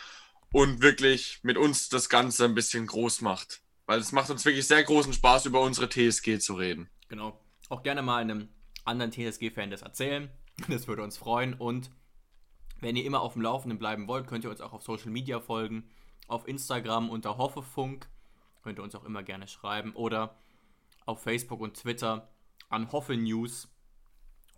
[0.52, 3.60] und wirklich mit uns das Ganze ein bisschen groß macht.
[3.86, 6.88] Weil es macht uns wirklich sehr großen Spaß, über unsere TSG zu reden.
[7.08, 7.38] Genau.
[7.68, 8.48] Auch gerne mal einem
[8.84, 10.30] anderen TSG-Fan das erzählen.
[10.68, 11.54] Das würde uns freuen.
[11.54, 11.90] Und
[12.80, 15.40] wenn ihr immer auf dem Laufenden bleiben wollt, könnt ihr uns auch auf Social Media
[15.40, 15.90] folgen.
[16.30, 18.08] Auf Instagram unter Hoffefunk.
[18.62, 19.92] Könnt ihr uns auch immer gerne schreiben.
[19.94, 20.36] Oder
[21.04, 22.28] auf Facebook und Twitter
[22.68, 23.68] an Hoffe News.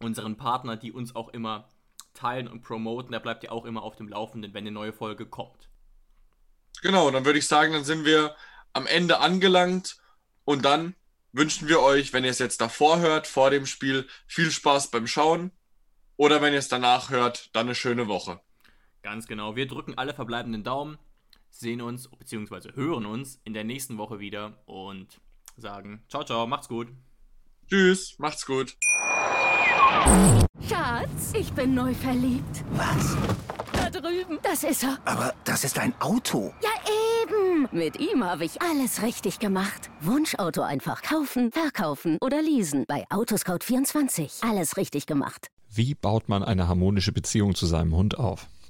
[0.00, 1.68] Unseren Partner, die uns auch immer
[2.14, 3.12] teilen und promoten.
[3.12, 5.70] Da bleibt ihr auch immer auf dem Laufenden, wenn eine neue Folge kommt.
[6.82, 8.34] Genau, dann würde ich sagen, dann sind wir
[8.72, 9.98] am Ende angelangt
[10.44, 10.94] und dann
[11.32, 15.06] wünschen wir euch, wenn ihr es jetzt davor hört, vor dem Spiel, viel Spaß beim
[15.06, 15.52] Schauen
[16.16, 18.40] oder wenn ihr es danach hört, dann eine schöne Woche.
[19.02, 19.56] Ganz genau.
[19.56, 20.98] Wir drücken alle verbleibenden Daumen,
[21.52, 22.74] sehen uns bzw.
[22.74, 25.20] hören uns in der nächsten Woche wieder und
[25.56, 26.88] sagen ciao, ciao, macht's gut.
[27.68, 28.76] Tschüss, macht's gut.
[30.68, 32.64] Schatz, ich bin neu verliebt.
[32.72, 33.16] Was?
[33.72, 34.38] Da drüben.
[34.42, 34.98] Das ist er.
[35.04, 36.52] Aber das ist ein Auto.
[36.62, 36.70] Ja,
[37.22, 37.68] eben.
[37.72, 39.90] Mit ihm habe ich alles richtig gemacht.
[40.00, 42.84] Wunschauto einfach kaufen, verkaufen oder leasen.
[42.88, 44.48] Bei Autoscout24.
[44.48, 45.48] Alles richtig gemacht.
[45.70, 48.46] Wie baut man eine harmonische Beziehung zu seinem Hund auf?